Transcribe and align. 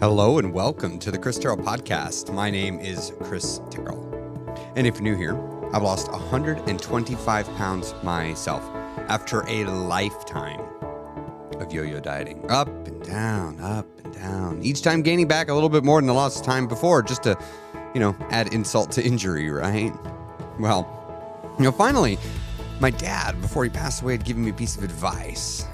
Hello 0.00 0.38
and 0.38 0.52
welcome 0.52 1.00
to 1.00 1.10
the 1.10 1.18
Chris 1.18 1.40
Terrell 1.40 1.56
podcast. 1.56 2.32
My 2.32 2.52
name 2.52 2.78
is 2.78 3.12
Chris 3.24 3.60
Terrell. 3.68 3.98
And 4.76 4.86
if 4.86 4.94
you're 4.94 5.02
new 5.02 5.16
here, 5.16 5.36
I've 5.74 5.82
lost 5.82 6.08
125 6.12 7.56
pounds 7.56 7.94
myself 8.04 8.62
after 9.08 9.40
a 9.48 9.64
lifetime 9.64 10.60
of 11.58 11.72
yo 11.72 11.82
yo 11.82 11.98
dieting. 11.98 12.48
Up 12.48 12.68
and 12.86 13.02
down, 13.02 13.58
up 13.58 13.88
and 14.04 14.14
down. 14.14 14.62
Each 14.62 14.82
time 14.82 15.02
gaining 15.02 15.26
back 15.26 15.48
a 15.48 15.52
little 15.52 15.68
bit 15.68 15.82
more 15.82 16.00
than 16.00 16.06
the 16.06 16.14
lost 16.14 16.44
time 16.44 16.68
before, 16.68 17.02
just 17.02 17.24
to, 17.24 17.36
you 17.92 17.98
know, 17.98 18.14
add 18.30 18.54
insult 18.54 18.92
to 18.92 19.04
injury, 19.04 19.50
right? 19.50 19.92
Well, 20.60 20.86
you 21.58 21.64
know, 21.64 21.72
finally, 21.72 22.18
my 22.78 22.90
dad, 22.90 23.40
before 23.40 23.64
he 23.64 23.70
passed 23.70 24.02
away, 24.02 24.12
had 24.12 24.24
given 24.24 24.44
me 24.44 24.52
a 24.52 24.54
piece 24.54 24.76
of 24.76 24.84
advice. 24.84 25.66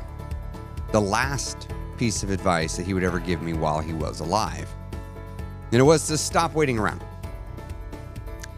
The 0.92 1.00
last 1.00 1.68
piece 1.96 2.22
of 2.22 2.30
advice 2.30 2.76
that 2.76 2.86
he 2.86 2.94
would 2.94 3.04
ever 3.04 3.18
give 3.18 3.42
me 3.42 3.52
while 3.52 3.80
he 3.80 3.92
was 3.92 4.20
alive. 4.20 4.68
And 5.72 5.80
it 5.80 5.84
was 5.84 6.06
to 6.08 6.18
stop 6.18 6.54
waiting 6.54 6.78
around. 6.78 7.02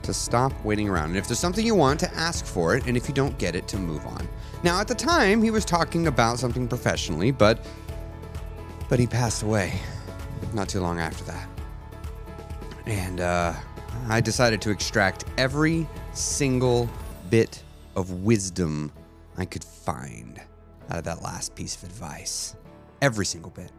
To 0.02 0.14
stop 0.14 0.52
waiting 0.64 0.88
around. 0.88 1.10
And 1.10 1.16
if 1.16 1.26
there's 1.26 1.38
something 1.38 1.64
you 1.64 1.74
want, 1.74 1.98
to 2.00 2.14
ask 2.14 2.45
for 2.45 2.76
it. 2.76 2.86
And 2.86 2.96
if 2.96 3.09
you 3.09 3.14
don't 3.14 3.36
get 3.38 3.56
it, 3.56 3.66
to 3.68 3.78
move 3.78 4.06
on. 4.06 4.28
Now, 4.62 4.80
at 4.80 4.88
the 4.88 4.95
time, 4.95 5.42
he 5.42 5.50
was 5.50 5.64
talking 5.64 6.06
about 6.06 6.38
something 6.38 6.68
professionally, 6.68 7.30
but 7.30 7.64
but 8.88 8.98
he 9.00 9.06
passed 9.06 9.42
away 9.42 9.80
not 10.52 10.68
too 10.68 10.80
long 10.80 11.00
after 11.00 11.24
that. 11.24 11.48
And 12.87 13.20
uh, 13.20 13.52
I 14.09 14.20
decided 14.20 14.60
to 14.62 14.70
extract 14.70 15.24
every 15.38 15.88
single 16.12 16.88
bit 17.30 17.62
of 17.96 18.23
wisdom 18.23 18.92
I 19.37 19.45
could 19.45 19.64
find 19.64 20.40
out 20.90 20.98
of 20.98 21.04
that 21.04 21.23
last 21.23 21.54
piece 21.54 21.76
of 21.76 21.84
advice 21.84 22.54
every 23.00 23.26
single 23.26 23.50
bit. 23.50 23.70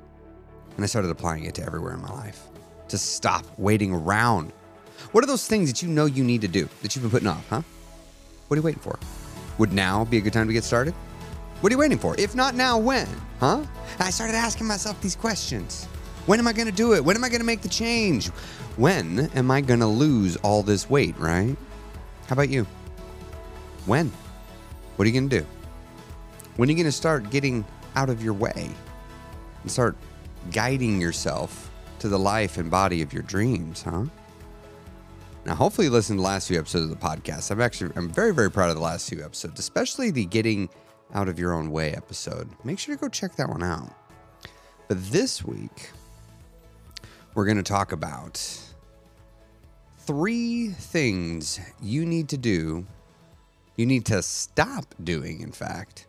And 0.76 0.84
I 0.84 0.88
started 0.88 1.10
applying 1.10 1.46
it 1.46 1.56
to 1.56 1.66
everywhere 1.66 1.94
in 1.94 2.02
my 2.02 2.12
life 2.12 2.48
to 2.90 2.98
stop 2.98 3.46
waiting 3.58 3.94
around. 3.94 4.54
What 5.12 5.24
are 5.24 5.28
those 5.28 5.48
things 5.48 5.72
that 5.72 5.82
you 5.82 5.90
know 5.90 6.06
you 6.06 6.24
need 6.24 6.42
to 6.42 6.48
do 6.48 6.70
that 6.82 6.96
you've 6.96 7.04
been 7.04 7.12
putting 7.12 7.28
off, 7.28 7.48
huh? 7.50 7.62
What 8.48 8.56
are 8.56 8.60
you 8.60 8.64
waiting 8.64 8.82
for? 8.82 8.98
Would 9.58 9.74
now 9.74 10.06
be 10.06 10.18
a 10.18 10.22
good 10.22 10.34
time 10.34 10.48
to 10.48 10.54
get 10.54 10.64
started? 10.64 10.94
What 11.62 11.72
are 11.72 11.74
you 11.74 11.80
waiting 11.80 11.98
for? 11.98 12.16
If 12.20 12.36
not 12.36 12.56
now, 12.56 12.78
when? 12.78 13.08
Huh? 13.40 13.66
I 14.00 14.12
started 14.12 14.36
asking 14.36 14.68
myself 14.68 15.02
these 15.02 15.16
questions. 15.16 15.86
When 16.28 16.40
am 16.40 16.48
I 16.48 16.54
going 16.54 16.68
to 16.68 16.74
do 16.74 16.94
it? 16.94 17.04
When 17.04 17.16
am 17.16 17.24
I 17.24 17.30
going 17.30 17.42
to 17.42 17.46
make 17.46 17.62
the 17.62 17.70
change? 17.70 18.28
When 18.76 19.32
am 19.34 19.50
I 19.50 19.62
going 19.62 19.80
to 19.80 19.88
lose 19.88 20.36
all 20.38 20.62
this 20.62 20.90
weight, 20.90 21.18
right? 21.18 21.56
How 22.28 22.34
about 22.34 22.50
you? 22.50 22.68
When? 23.86 24.12
What 24.96 25.06
are 25.06 25.10
you 25.10 25.20
going 25.20 25.30
to 25.30 25.40
do? 25.40 25.48
When 26.58 26.70
are 26.70 26.72
you 26.72 26.78
going 26.78 26.86
to 26.86 26.92
start 26.92 27.30
getting 27.30 27.66
out 27.96 28.10
of 28.10 28.24
your 28.24 28.34
way? 28.34 28.70
And 29.68 29.72
start 29.74 29.98
guiding 30.54 31.02
yourself 31.02 31.70
to 32.00 32.08
the 32.08 32.18
life 32.18 32.58
and 32.58 32.72
body 32.72 33.02
of 33.02 33.12
your 33.12 33.24
dreams, 33.24 33.82
huh? 33.82 34.06
Now, 35.46 35.56
hopefully, 35.56 35.88
you 35.88 35.92
listened 35.92 36.20
to 36.20 36.22
the 36.22 36.26
last 36.26 36.48
few 36.48 36.58
episodes 36.58 36.86
of 36.86 36.90
the 36.90 36.96
podcast. 36.96 37.52
I'm 37.52 37.60
actually, 37.60 37.92
I'm 37.98 38.10
very, 38.10 38.34
very 38.34 38.50
proud 38.50 38.70
of 38.70 38.78
the 38.78 38.82
last 38.82 39.10
few 39.10 39.22
episodes, 39.22 39.60
especially 39.60 40.10
the 40.10 40.24
getting 40.24 40.70
out 41.14 41.28
of 41.28 41.38
your 41.38 41.52
own 41.52 41.70
way 41.70 41.92
episode. 41.92 42.50
Make 42.64 42.80
sure 42.80 42.96
to 42.96 43.02
go 43.02 43.10
check 43.10 43.36
that 43.36 43.50
one 43.50 43.62
out. 43.62 43.92
But 44.88 45.04
this 45.12 45.44
week, 45.44 45.90
we're 47.34 47.46
going 47.46 47.58
to 47.58 47.64
talk 47.64 47.92
about 47.92 48.42
three 50.00 50.70
things 50.70 51.60
you 51.82 52.06
need 52.06 52.30
to 52.30 52.38
do, 52.38 52.88
you 53.76 53.86
need 53.86 54.06
to 54.06 54.22
stop 54.22 54.96
doing, 55.04 55.42
in 55.42 55.52
fact, 55.52 56.08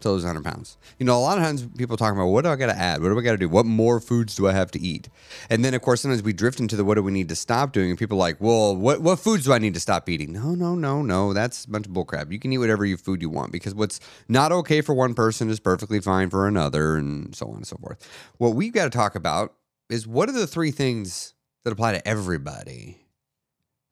to 0.00 0.10
lose 0.10 0.24
100 0.24 0.44
pounds. 0.44 0.76
You 0.98 1.06
know, 1.06 1.16
a 1.16 1.20
lot 1.20 1.38
of 1.38 1.44
times 1.44 1.66
people 1.76 1.96
talk 1.96 2.12
about 2.12 2.26
what 2.26 2.44
do 2.44 2.50
I 2.50 2.56
got 2.56 2.66
to 2.66 2.78
add? 2.78 3.02
What 3.02 3.08
do 3.08 3.18
I 3.18 3.22
got 3.22 3.32
to 3.32 3.38
do? 3.38 3.48
What 3.48 3.66
more 3.66 4.00
foods 4.00 4.34
do 4.34 4.46
I 4.48 4.52
have 4.52 4.70
to 4.72 4.80
eat? 4.80 5.08
And 5.48 5.64
then, 5.64 5.74
of 5.74 5.82
course, 5.82 6.00
sometimes 6.00 6.22
we 6.22 6.32
drift 6.32 6.60
into 6.60 6.76
the 6.76 6.84
what 6.84 6.94
do 6.94 7.02
we 7.02 7.12
need 7.12 7.28
to 7.28 7.36
stop 7.36 7.72
doing? 7.72 7.90
And 7.90 7.98
people 7.98 8.16
are 8.18 8.20
like, 8.20 8.40
well, 8.40 8.74
what, 8.76 9.00
what 9.00 9.18
foods 9.18 9.44
do 9.44 9.52
I 9.52 9.58
need 9.58 9.74
to 9.74 9.80
stop 9.80 10.08
eating? 10.08 10.32
No, 10.32 10.54
no, 10.54 10.74
no, 10.74 11.02
no. 11.02 11.32
That's 11.32 11.64
a 11.64 11.70
bunch 11.70 11.86
of 11.86 11.92
bullcrap. 11.92 12.32
You 12.32 12.38
can 12.38 12.52
eat 12.52 12.58
whatever 12.58 12.84
you 12.84 12.96
food 12.96 13.22
you 13.22 13.30
want 13.30 13.52
because 13.52 13.74
what's 13.74 14.00
not 14.28 14.52
okay 14.52 14.80
for 14.80 14.94
one 14.94 15.14
person 15.14 15.50
is 15.50 15.60
perfectly 15.60 16.00
fine 16.00 16.30
for 16.30 16.46
another, 16.46 16.96
and 16.96 17.34
so 17.34 17.48
on 17.48 17.56
and 17.56 17.66
so 17.66 17.76
forth. 17.76 18.06
What 18.38 18.54
we've 18.54 18.72
got 18.72 18.84
to 18.84 18.90
talk 18.90 19.14
about 19.14 19.54
is 19.88 20.06
what 20.06 20.28
are 20.28 20.32
the 20.32 20.46
three 20.46 20.70
things 20.70 21.34
that 21.64 21.72
apply 21.72 21.92
to 21.92 22.08
everybody 22.08 23.06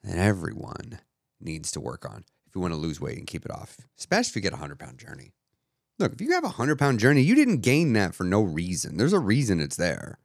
that 0.04 0.16
everyone 0.16 1.00
needs 1.40 1.70
to 1.72 1.80
work 1.80 2.08
on 2.08 2.24
if 2.46 2.54
you 2.54 2.60
want 2.60 2.72
to 2.72 2.78
lose 2.78 3.00
weight 3.00 3.18
and 3.18 3.26
keep 3.26 3.44
it 3.44 3.50
off, 3.50 3.78
especially 3.98 4.30
if 4.30 4.36
you 4.36 4.42
get 4.42 4.52
a 4.52 4.56
100 4.56 4.78
pound 4.78 4.98
journey. 4.98 5.32
Look, 5.98 6.12
if 6.12 6.20
you 6.20 6.32
have 6.32 6.44
a 6.44 6.48
100 6.48 6.78
pound 6.78 7.00
journey, 7.00 7.22
you 7.22 7.34
didn't 7.34 7.60
gain 7.60 7.92
that 7.94 8.14
for 8.14 8.24
no 8.24 8.42
reason. 8.42 8.96
There's 8.96 9.12
a 9.12 9.18
reason 9.18 9.60
it's 9.60 9.76
there. 9.76 10.18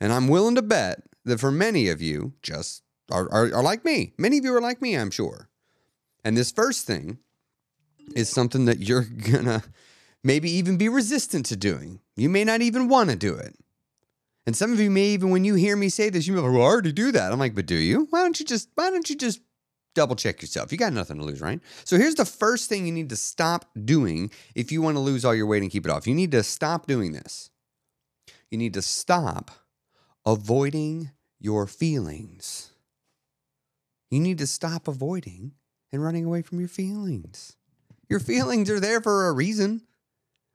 And 0.00 0.12
I'm 0.12 0.28
willing 0.28 0.54
to 0.54 0.62
bet 0.62 1.02
that 1.24 1.40
for 1.40 1.50
many 1.50 1.88
of 1.88 2.00
you, 2.00 2.34
just 2.42 2.82
are, 3.10 3.30
are, 3.32 3.54
are 3.54 3.62
like 3.62 3.84
me. 3.84 4.12
Many 4.18 4.38
of 4.38 4.44
you 4.44 4.54
are 4.54 4.60
like 4.60 4.80
me, 4.80 4.94
I'm 4.94 5.10
sure. 5.10 5.48
And 6.24 6.36
this 6.36 6.52
first 6.52 6.86
thing 6.86 7.18
is 8.14 8.28
something 8.28 8.64
that 8.66 8.80
you're 8.80 9.04
going 9.30 9.46
to 9.46 9.62
maybe 10.22 10.50
even 10.50 10.76
be 10.76 10.88
resistant 10.88 11.46
to 11.46 11.56
doing. 11.56 12.00
You 12.16 12.28
may 12.28 12.44
not 12.44 12.62
even 12.62 12.88
want 12.88 13.10
to 13.10 13.16
do 13.16 13.34
it. 13.34 13.56
And 14.46 14.54
some 14.54 14.72
of 14.72 14.80
you 14.80 14.90
may 14.90 15.06
even, 15.06 15.30
when 15.30 15.44
you 15.44 15.54
hear 15.54 15.74
me 15.74 15.88
say 15.88 16.10
this, 16.10 16.26
you 16.26 16.34
may 16.34 16.40
be 16.40 16.46
like, 16.46 16.52
well, 16.52 16.66
I 16.66 16.70
already 16.70 16.92
do 16.92 17.12
that. 17.12 17.32
I'm 17.32 17.38
like, 17.38 17.54
but 17.54 17.66
do 17.66 17.76
you? 17.76 18.06
Why 18.10 18.20
don't 18.20 18.38
you 18.38 18.44
just, 18.44 18.68
why 18.74 18.90
don't 18.90 19.08
you 19.08 19.16
just 19.16 19.40
double 19.94 20.16
check 20.16 20.42
yourself. 20.42 20.72
You 20.72 20.78
got 20.78 20.92
nothing 20.92 21.18
to 21.18 21.24
lose, 21.24 21.40
right? 21.40 21.60
So 21.84 21.96
here's 21.96 22.16
the 22.16 22.24
first 22.24 22.68
thing 22.68 22.86
you 22.86 22.92
need 22.92 23.10
to 23.10 23.16
stop 23.16 23.66
doing 23.84 24.30
if 24.54 24.70
you 24.70 24.82
want 24.82 24.96
to 24.96 25.00
lose 25.00 25.24
all 25.24 25.34
your 25.34 25.46
weight 25.46 25.62
and 25.62 25.70
keep 25.70 25.86
it 25.86 25.90
off. 25.90 26.06
You 26.06 26.14
need 26.14 26.32
to 26.32 26.42
stop 26.42 26.86
doing 26.86 27.12
this. 27.12 27.50
You 28.50 28.58
need 28.58 28.74
to 28.74 28.82
stop 28.82 29.50
avoiding 30.26 31.10
your 31.40 31.66
feelings. 31.66 32.70
You 34.10 34.20
need 34.20 34.38
to 34.38 34.46
stop 34.46 34.86
avoiding 34.86 35.52
and 35.92 36.02
running 36.02 36.24
away 36.24 36.42
from 36.42 36.60
your 36.60 36.68
feelings. 36.68 37.56
Your 38.08 38.20
feelings 38.20 38.70
are 38.70 38.80
there 38.80 39.00
for 39.00 39.28
a 39.28 39.32
reason. 39.32 39.82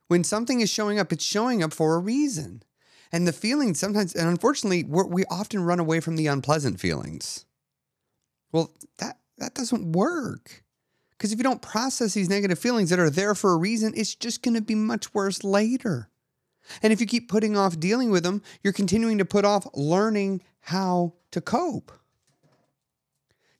When 0.07 0.23
something 0.23 0.61
is 0.61 0.69
showing 0.69 0.99
up, 0.99 1.11
it's 1.11 1.23
showing 1.23 1.61
up 1.61 1.73
for 1.73 1.95
a 1.95 1.99
reason. 1.99 2.63
And 3.11 3.27
the 3.27 3.33
feelings 3.33 3.79
sometimes, 3.79 4.15
and 4.15 4.27
unfortunately, 4.27 4.83
we 4.83 5.25
often 5.25 5.63
run 5.63 5.79
away 5.79 5.99
from 5.99 6.15
the 6.15 6.27
unpleasant 6.27 6.79
feelings. 6.79 7.45
Well, 8.51 8.73
that 8.97 9.18
that 9.39 9.55
doesn't 9.55 9.91
work. 9.91 10.63
Because 11.11 11.33
if 11.33 11.37
you 11.37 11.43
don't 11.43 11.61
process 11.61 12.13
these 12.13 12.29
negative 12.29 12.59
feelings 12.59 12.89
that 12.89 12.99
are 12.99 13.09
there 13.09 13.35
for 13.35 13.51
a 13.51 13.57
reason, 13.57 13.93
it's 13.95 14.15
just 14.15 14.41
going 14.41 14.53
to 14.53 14.61
be 14.61 14.75
much 14.75 15.13
worse 15.13 15.43
later. 15.43 16.09
And 16.81 16.93
if 16.93 17.01
you 17.01 17.07
keep 17.07 17.29
putting 17.29 17.57
off 17.57 17.79
dealing 17.79 18.09
with 18.09 18.23
them, 18.23 18.41
you're 18.63 18.73
continuing 18.73 19.17
to 19.17 19.25
put 19.25 19.43
off 19.43 19.67
learning 19.73 20.41
how 20.61 21.15
to 21.31 21.41
cope. 21.41 21.91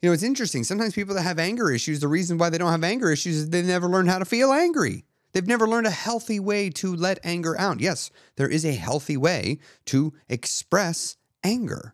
You 0.01 0.09
know, 0.09 0.13
it's 0.13 0.23
interesting. 0.23 0.63
Sometimes 0.63 0.94
people 0.94 1.16
that 1.16 1.23
have 1.23 1.39
anger 1.39 1.69
issues, 1.69 2.00
the 2.00 2.07
reason 2.07 2.38
why 2.38 2.50
they 2.50 2.57
don't 2.57 2.72
have 2.72 2.84
anger 2.84 3.12
issues 3.12 3.35
is 3.35 3.50
they 3.50 3.62
never 3.62 3.88
learned 3.88 4.09
how 4.09 4.19
to 4.19 4.25
feel 4.25 4.53
angry. 4.53 5.03
They've 5.34 5.45
never 5.45 5.68
learned 5.68 5.88
a 5.88 5.91
healthy 5.91 6.39
way 6.39 6.69
to 6.72 6.95
let 6.95 7.19
anger 7.23 7.59
out. 7.59 7.81
Yes, 7.81 8.09
there 8.38 8.47
is 8.47 8.66
a 8.66 8.72
healthy 8.72 9.18
way 9.18 9.59
to 9.85 10.13
express 10.29 11.18
anger 11.44 11.94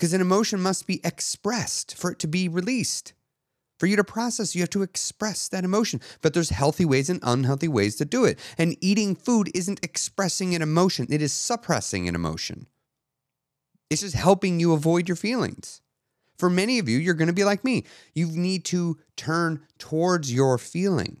because 0.00 0.14
an 0.14 0.22
emotion 0.22 0.62
must 0.62 0.86
be 0.86 0.98
expressed 1.04 1.94
for 1.94 2.10
it 2.10 2.18
to 2.18 2.26
be 2.26 2.48
released. 2.48 3.12
For 3.78 3.84
you 3.84 3.96
to 3.96 4.04
process, 4.04 4.54
you 4.54 4.62
have 4.62 4.70
to 4.70 4.80
express 4.80 5.46
that 5.48 5.62
emotion. 5.62 6.00
But 6.22 6.32
there's 6.32 6.48
healthy 6.48 6.86
ways 6.86 7.10
and 7.10 7.20
unhealthy 7.22 7.68
ways 7.68 7.96
to 7.96 8.06
do 8.06 8.24
it. 8.24 8.38
And 8.56 8.78
eating 8.80 9.14
food 9.14 9.50
isn't 9.54 9.84
expressing 9.84 10.54
an 10.54 10.62
emotion, 10.62 11.06
it 11.10 11.20
is 11.20 11.34
suppressing 11.34 12.08
an 12.08 12.14
emotion. 12.14 12.66
It's 13.90 14.00
just 14.00 14.14
helping 14.14 14.58
you 14.58 14.72
avoid 14.72 15.06
your 15.06 15.16
feelings. 15.16 15.82
For 16.38 16.48
many 16.48 16.78
of 16.78 16.88
you, 16.88 16.96
you're 16.96 17.12
going 17.12 17.28
to 17.28 17.34
be 17.34 17.44
like 17.44 17.62
me. 17.62 17.84
You 18.14 18.28
need 18.28 18.64
to 18.66 18.96
turn 19.16 19.60
towards 19.78 20.32
your 20.32 20.56
feeling. 20.56 21.20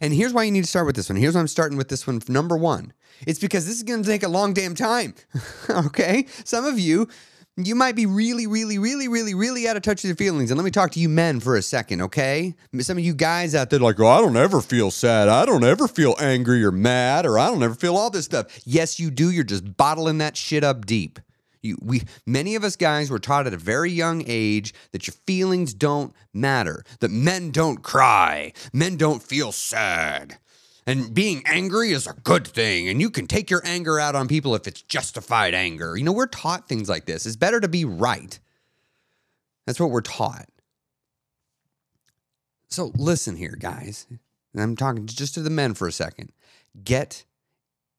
And 0.00 0.14
here's 0.14 0.32
why 0.32 0.44
you 0.44 0.52
need 0.52 0.62
to 0.62 0.70
start 0.70 0.86
with 0.86 0.94
this 0.94 1.08
one. 1.08 1.16
Here's 1.16 1.34
why 1.34 1.40
I'm 1.40 1.48
starting 1.48 1.78
with 1.78 1.88
this 1.88 2.06
one. 2.06 2.20
Number 2.28 2.56
one, 2.56 2.92
it's 3.26 3.40
because 3.40 3.66
this 3.66 3.76
is 3.76 3.82
going 3.82 4.04
to 4.04 4.08
take 4.08 4.22
a 4.22 4.28
long 4.28 4.52
damn 4.52 4.76
time. 4.76 5.14
okay? 5.70 6.26
Some 6.44 6.64
of 6.64 6.78
you, 6.78 7.08
you 7.56 7.74
might 7.74 7.94
be 7.94 8.06
really, 8.06 8.46
really, 8.46 8.78
really, 8.78 9.08
really, 9.08 9.34
really 9.34 9.68
out 9.68 9.76
of 9.76 9.82
touch 9.82 10.02
with 10.02 10.08
your 10.08 10.16
feelings. 10.16 10.50
And 10.50 10.58
let 10.58 10.64
me 10.64 10.70
talk 10.70 10.90
to 10.92 11.00
you 11.00 11.08
men 11.08 11.38
for 11.38 11.54
a 11.56 11.62
second, 11.62 12.00
okay? 12.00 12.54
Some 12.80 12.96
of 12.96 13.04
you 13.04 13.14
guys 13.14 13.54
out 13.54 13.68
there 13.68 13.78
like, 13.78 14.00
oh, 14.00 14.06
I 14.06 14.20
don't 14.20 14.36
ever 14.36 14.62
feel 14.62 14.90
sad. 14.90 15.28
I 15.28 15.44
don't 15.44 15.64
ever 15.64 15.86
feel 15.86 16.14
angry 16.18 16.64
or 16.64 16.72
mad, 16.72 17.26
or 17.26 17.38
I 17.38 17.48
don't 17.48 17.62
ever 17.62 17.74
feel 17.74 17.96
all 17.96 18.08
this 18.08 18.24
stuff. 18.24 18.46
Yes, 18.64 18.98
you 18.98 19.10
do. 19.10 19.30
You're 19.30 19.44
just 19.44 19.76
bottling 19.76 20.18
that 20.18 20.36
shit 20.36 20.64
up 20.64 20.86
deep. 20.86 21.18
You, 21.60 21.76
we, 21.80 22.02
many 22.26 22.54
of 22.54 22.64
us 22.64 22.74
guys 22.74 23.10
were 23.10 23.18
taught 23.18 23.46
at 23.46 23.54
a 23.54 23.58
very 23.58 23.90
young 23.90 24.24
age 24.26 24.74
that 24.92 25.06
your 25.06 25.14
feelings 25.26 25.74
don't 25.74 26.12
matter, 26.32 26.82
that 27.00 27.10
men 27.10 27.50
don't 27.50 27.82
cry, 27.82 28.52
men 28.72 28.96
don't 28.96 29.22
feel 29.22 29.52
sad. 29.52 30.38
And 30.86 31.14
being 31.14 31.42
angry 31.46 31.92
is 31.92 32.06
a 32.06 32.12
good 32.12 32.46
thing. 32.46 32.88
And 32.88 33.00
you 33.00 33.10
can 33.10 33.26
take 33.26 33.50
your 33.50 33.62
anger 33.64 34.00
out 34.00 34.16
on 34.16 34.26
people 34.26 34.54
if 34.54 34.66
it's 34.66 34.82
justified 34.82 35.54
anger. 35.54 35.96
You 35.96 36.04
know, 36.04 36.12
we're 36.12 36.26
taught 36.26 36.68
things 36.68 36.88
like 36.88 37.06
this. 37.06 37.24
It's 37.24 37.36
better 37.36 37.60
to 37.60 37.68
be 37.68 37.84
right. 37.84 38.38
That's 39.66 39.78
what 39.78 39.90
we're 39.90 40.00
taught. 40.00 40.48
So 42.68 42.90
listen 42.96 43.36
here, 43.36 43.56
guys. 43.58 44.06
I'm 44.56 44.76
talking 44.76 45.06
just 45.06 45.34
to 45.34 45.40
the 45.40 45.50
men 45.50 45.74
for 45.74 45.86
a 45.86 45.92
second. 45.92 46.32
Get 46.82 47.24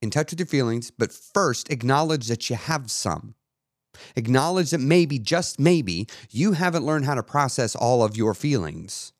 in 0.01 0.09
touch 0.09 0.31
with 0.31 0.39
your 0.39 0.47
feelings, 0.47 0.91
but 0.91 1.13
first 1.13 1.71
acknowledge 1.71 2.27
that 2.27 2.49
you 2.49 2.55
have 2.57 2.91
some. 2.91 3.35
Acknowledge 4.15 4.71
that 4.71 4.79
maybe, 4.79 5.19
just 5.19 5.59
maybe, 5.59 6.07
you 6.29 6.53
haven't 6.53 6.85
learned 6.85 7.05
how 7.05 7.15
to 7.15 7.23
process 7.23 7.75
all 7.75 8.03
of 8.03 8.17
your 8.17 8.33
feelings. 8.33 9.13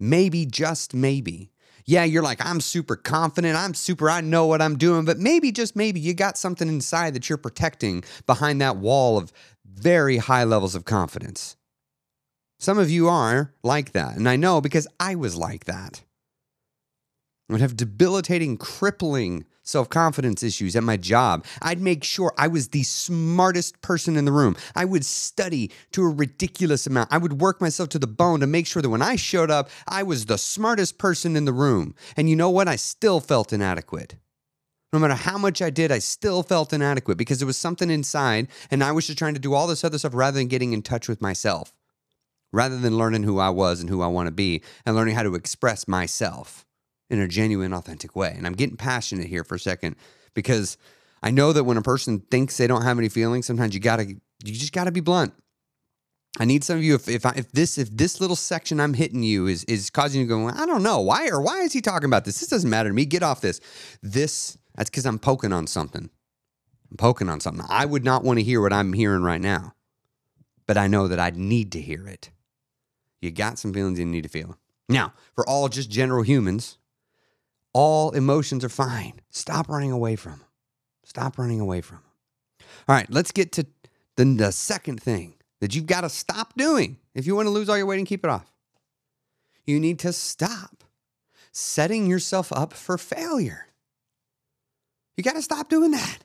Maybe, 0.00 0.46
just 0.46 0.94
maybe. 0.94 1.50
Yeah, 1.90 2.04
you're 2.04 2.22
like, 2.22 2.46
I'm 2.46 2.60
super 2.60 2.94
confident. 2.94 3.56
I'm 3.56 3.74
super, 3.74 4.08
I 4.08 4.20
know 4.20 4.46
what 4.46 4.62
I'm 4.62 4.78
doing. 4.78 5.04
But 5.04 5.18
maybe, 5.18 5.50
just 5.50 5.74
maybe, 5.74 5.98
you 5.98 6.14
got 6.14 6.38
something 6.38 6.68
inside 6.68 7.14
that 7.14 7.28
you're 7.28 7.36
protecting 7.36 8.04
behind 8.28 8.60
that 8.60 8.76
wall 8.76 9.18
of 9.18 9.32
very 9.66 10.18
high 10.18 10.44
levels 10.44 10.76
of 10.76 10.84
confidence. 10.84 11.56
Some 12.60 12.78
of 12.78 12.90
you 12.90 13.08
are 13.08 13.54
like 13.64 13.90
that. 13.90 14.14
And 14.14 14.28
I 14.28 14.36
know 14.36 14.60
because 14.60 14.86
I 15.00 15.16
was 15.16 15.34
like 15.34 15.64
that. 15.64 16.04
I 17.48 17.54
would 17.54 17.60
have 17.60 17.76
debilitating, 17.76 18.56
crippling 18.56 19.44
self 19.70 19.88
confidence 19.88 20.42
issues 20.42 20.76
at 20.76 20.82
my 20.82 20.96
job. 20.96 21.44
I'd 21.62 21.80
make 21.80 22.04
sure 22.04 22.34
I 22.36 22.48
was 22.48 22.68
the 22.68 22.82
smartest 22.82 23.80
person 23.80 24.16
in 24.16 24.24
the 24.24 24.32
room. 24.32 24.56
I 24.74 24.84
would 24.84 25.04
study 25.04 25.70
to 25.92 26.02
a 26.02 26.08
ridiculous 26.08 26.86
amount. 26.86 27.12
I 27.12 27.18
would 27.18 27.40
work 27.40 27.60
myself 27.60 27.88
to 27.90 27.98
the 27.98 28.06
bone 28.06 28.40
to 28.40 28.46
make 28.46 28.66
sure 28.66 28.82
that 28.82 28.90
when 28.90 29.02
I 29.02 29.16
showed 29.16 29.50
up, 29.50 29.70
I 29.86 30.02
was 30.02 30.26
the 30.26 30.38
smartest 30.38 30.98
person 30.98 31.36
in 31.36 31.44
the 31.44 31.52
room. 31.52 31.94
And 32.16 32.28
you 32.28 32.36
know 32.36 32.50
what? 32.50 32.68
I 32.68 32.76
still 32.76 33.20
felt 33.20 33.52
inadequate. 33.52 34.16
No 34.92 34.98
matter 34.98 35.14
how 35.14 35.38
much 35.38 35.62
I 35.62 35.70
did, 35.70 35.92
I 35.92 36.00
still 36.00 36.42
felt 36.42 36.72
inadequate 36.72 37.16
because 37.16 37.38
there 37.38 37.46
was 37.46 37.56
something 37.56 37.90
inside, 37.90 38.48
and 38.72 38.82
I 38.82 38.90
was 38.90 39.06
just 39.06 39.18
trying 39.18 39.34
to 39.34 39.40
do 39.40 39.54
all 39.54 39.68
this 39.68 39.84
other 39.84 39.98
stuff 39.98 40.14
rather 40.14 40.38
than 40.38 40.48
getting 40.48 40.72
in 40.72 40.82
touch 40.82 41.08
with 41.08 41.22
myself, 41.22 41.72
rather 42.52 42.76
than 42.76 42.98
learning 42.98 43.22
who 43.22 43.38
I 43.38 43.50
was 43.50 43.80
and 43.80 43.88
who 43.88 44.02
I 44.02 44.08
want 44.08 44.26
to 44.26 44.32
be 44.32 44.62
and 44.84 44.96
learning 44.96 45.14
how 45.14 45.22
to 45.22 45.36
express 45.36 45.86
myself 45.86 46.66
in 47.10 47.20
a 47.20 47.28
genuine, 47.28 47.74
authentic 47.74 48.16
way. 48.16 48.32
And 48.36 48.46
I'm 48.46 48.54
getting 48.54 48.76
passionate 48.76 49.26
here 49.26 49.44
for 49.44 49.56
a 49.56 49.60
second 49.60 49.96
because 50.34 50.78
I 51.22 51.30
know 51.30 51.52
that 51.52 51.64
when 51.64 51.76
a 51.76 51.82
person 51.82 52.20
thinks 52.30 52.56
they 52.56 52.66
don't 52.66 52.82
have 52.82 52.98
any 52.98 53.08
feelings, 53.08 53.46
sometimes 53.46 53.74
you 53.74 53.80
gotta, 53.80 54.06
you 54.06 54.18
just 54.54 54.72
gotta 54.72 54.92
be 54.92 55.00
blunt. 55.00 55.34
I 56.38 56.44
need 56.44 56.62
some 56.62 56.76
of 56.76 56.84
you. 56.84 56.94
If 56.94 57.08
if, 57.08 57.26
I, 57.26 57.32
if 57.36 57.50
this 57.50 57.76
if 57.76 57.90
this 57.90 58.20
little 58.20 58.36
section 58.36 58.78
I'm 58.78 58.94
hitting 58.94 59.24
you 59.24 59.48
is 59.48 59.64
is 59.64 59.90
causing 59.90 60.20
you 60.20 60.26
to 60.28 60.30
go, 60.30 60.46
I 60.46 60.64
don't 60.64 60.84
know 60.84 61.00
why 61.00 61.28
or 61.28 61.40
why 61.40 61.62
is 61.62 61.72
he 61.72 61.80
talking 61.80 62.06
about 62.06 62.24
this? 62.24 62.38
This 62.38 62.48
doesn't 62.48 62.70
matter 62.70 62.88
to 62.88 62.94
me. 62.94 63.04
Get 63.04 63.24
off 63.24 63.40
this. 63.40 63.60
This 64.00 64.56
that's 64.76 64.88
because 64.88 65.06
I'm 65.06 65.18
poking 65.18 65.52
on 65.52 65.66
something. 65.66 66.08
I'm 66.90 66.96
poking 66.96 67.28
on 67.28 67.40
something. 67.40 67.66
I 67.68 67.84
would 67.84 68.04
not 68.04 68.22
want 68.22 68.38
to 68.38 68.44
hear 68.44 68.60
what 68.60 68.72
I'm 68.72 68.92
hearing 68.92 69.22
right 69.22 69.40
now, 69.40 69.74
but 70.68 70.78
I 70.78 70.86
know 70.86 71.08
that 71.08 71.18
I 71.18 71.30
need 71.30 71.72
to 71.72 71.80
hear 71.80 72.06
it. 72.06 72.30
You 73.20 73.32
got 73.32 73.58
some 73.58 73.74
feelings 73.74 73.98
you 73.98 74.06
need 74.06 74.22
to 74.22 74.28
feel. 74.28 74.56
Now, 74.88 75.12
for 75.34 75.48
all 75.48 75.68
just 75.68 75.90
general 75.90 76.22
humans, 76.22 76.78
all 77.72 78.10
emotions 78.10 78.64
are 78.64 78.68
fine. 78.68 79.20
Stop 79.30 79.68
running 79.68 79.92
away 79.92 80.16
from 80.16 80.32
them. 80.32 80.44
Stop 81.04 81.38
running 81.38 81.60
away 81.60 81.80
from 81.80 81.98
them. 81.98 82.66
All 82.88 82.94
right, 82.94 83.10
let's 83.10 83.32
get 83.32 83.52
to 83.52 83.66
the, 84.16 84.24
the 84.24 84.52
second 84.52 85.02
thing 85.02 85.34
that 85.60 85.74
you've 85.74 85.86
got 85.86 86.02
to 86.02 86.08
stop 86.08 86.54
doing 86.56 86.98
if 87.14 87.26
you 87.26 87.34
want 87.34 87.46
to 87.46 87.50
lose 87.50 87.68
all 87.68 87.76
your 87.76 87.86
weight 87.86 87.98
and 87.98 88.06
keep 88.06 88.24
it 88.24 88.30
off. 88.30 88.52
You 89.66 89.78
need 89.78 89.98
to 90.00 90.12
stop 90.12 90.84
setting 91.52 92.06
yourself 92.06 92.52
up 92.52 92.72
for 92.72 92.96
failure. 92.96 93.66
You 95.16 95.24
got 95.24 95.34
to 95.34 95.42
stop 95.42 95.68
doing 95.68 95.90
that. 95.90 96.18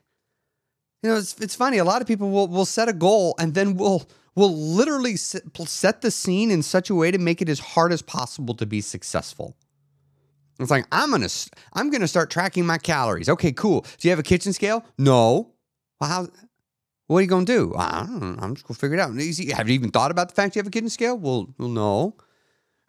You 1.04 1.10
know, 1.12 1.18
it's, 1.18 1.40
it's 1.40 1.56
funny. 1.56 1.78
A 1.78 1.84
lot 1.84 2.02
of 2.02 2.08
people 2.08 2.32
will, 2.32 2.48
will 2.48 2.66
set 2.66 2.90
a 2.90 2.94
goal 2.94 3.36
and 3.38 3.54
then 3.54 3.76
will 3.76 4.08
will 4.36 4.54
literally 4.54 5.16
set, 5.16 5.44
set 5.68 6.02
the 6.02 6.12
scene 6.12 6.52
in 6.52 6.62
such 6.62 6.90
a 6.90 6.96
way 6.96 7.10
to 7.10 7.18
make 7.18 7.42
it 7.42 7.50
as 7.50 7.60
hard 7.60 7.94
as 7.94 8.02
possible 8.02 8.54
to 8.54 8.66
be 8.66 8.82
successful. 8.82 9.56
It's 10.60 10.72
like 10.72 10.86
I'm 10.92 11.12
gonna 11.12 11.28
I'm 11.74 11.90
gonna 11.90 12.08
start 12.08 12.30
tracking 12.30 12.66
my 12.66 12.78
calories. 12.78 13.30
Okay, 13.30 13.52
cool. 13.52 13.82
Do 13.82 14.08
you 14.08 14.10
have 14.12 14.20
a 14.20 14.24
kitchen 14.24 14.54
scale? 14.54 14.86
No. 14.98 15.52
Well, 16.00 16.10
how? 16.10 16.28
What 17.08 17.20
are 17.20 17.22
you 17.22 17.28
gonna 17.28 17.46
do? 17.46 17.74
I 17.78 18.06
don't 18.08 18.20
know. 18.20 18.42
I'm 18.42 18.56
just 18.56 18.68
gonna 18.68 18.78
figure 18.78 18.98
it 18.98 19.00
out. 19.00 19.10
Have 19.58 19.70
you 19.70 19.76
even 19.76 19.92
thought 19.92 20.12
about 20.12 20.30
the 20.30 20.36
fact 20.36 20.56
you 20.56 20.60
have 20.60 20.68
a 20.68 20.72
kitchen 20.72 20.90
scale? 20.90 21.18
Well, 21.18 21.54
well, 21.58 21.70
no. 21.70 22.16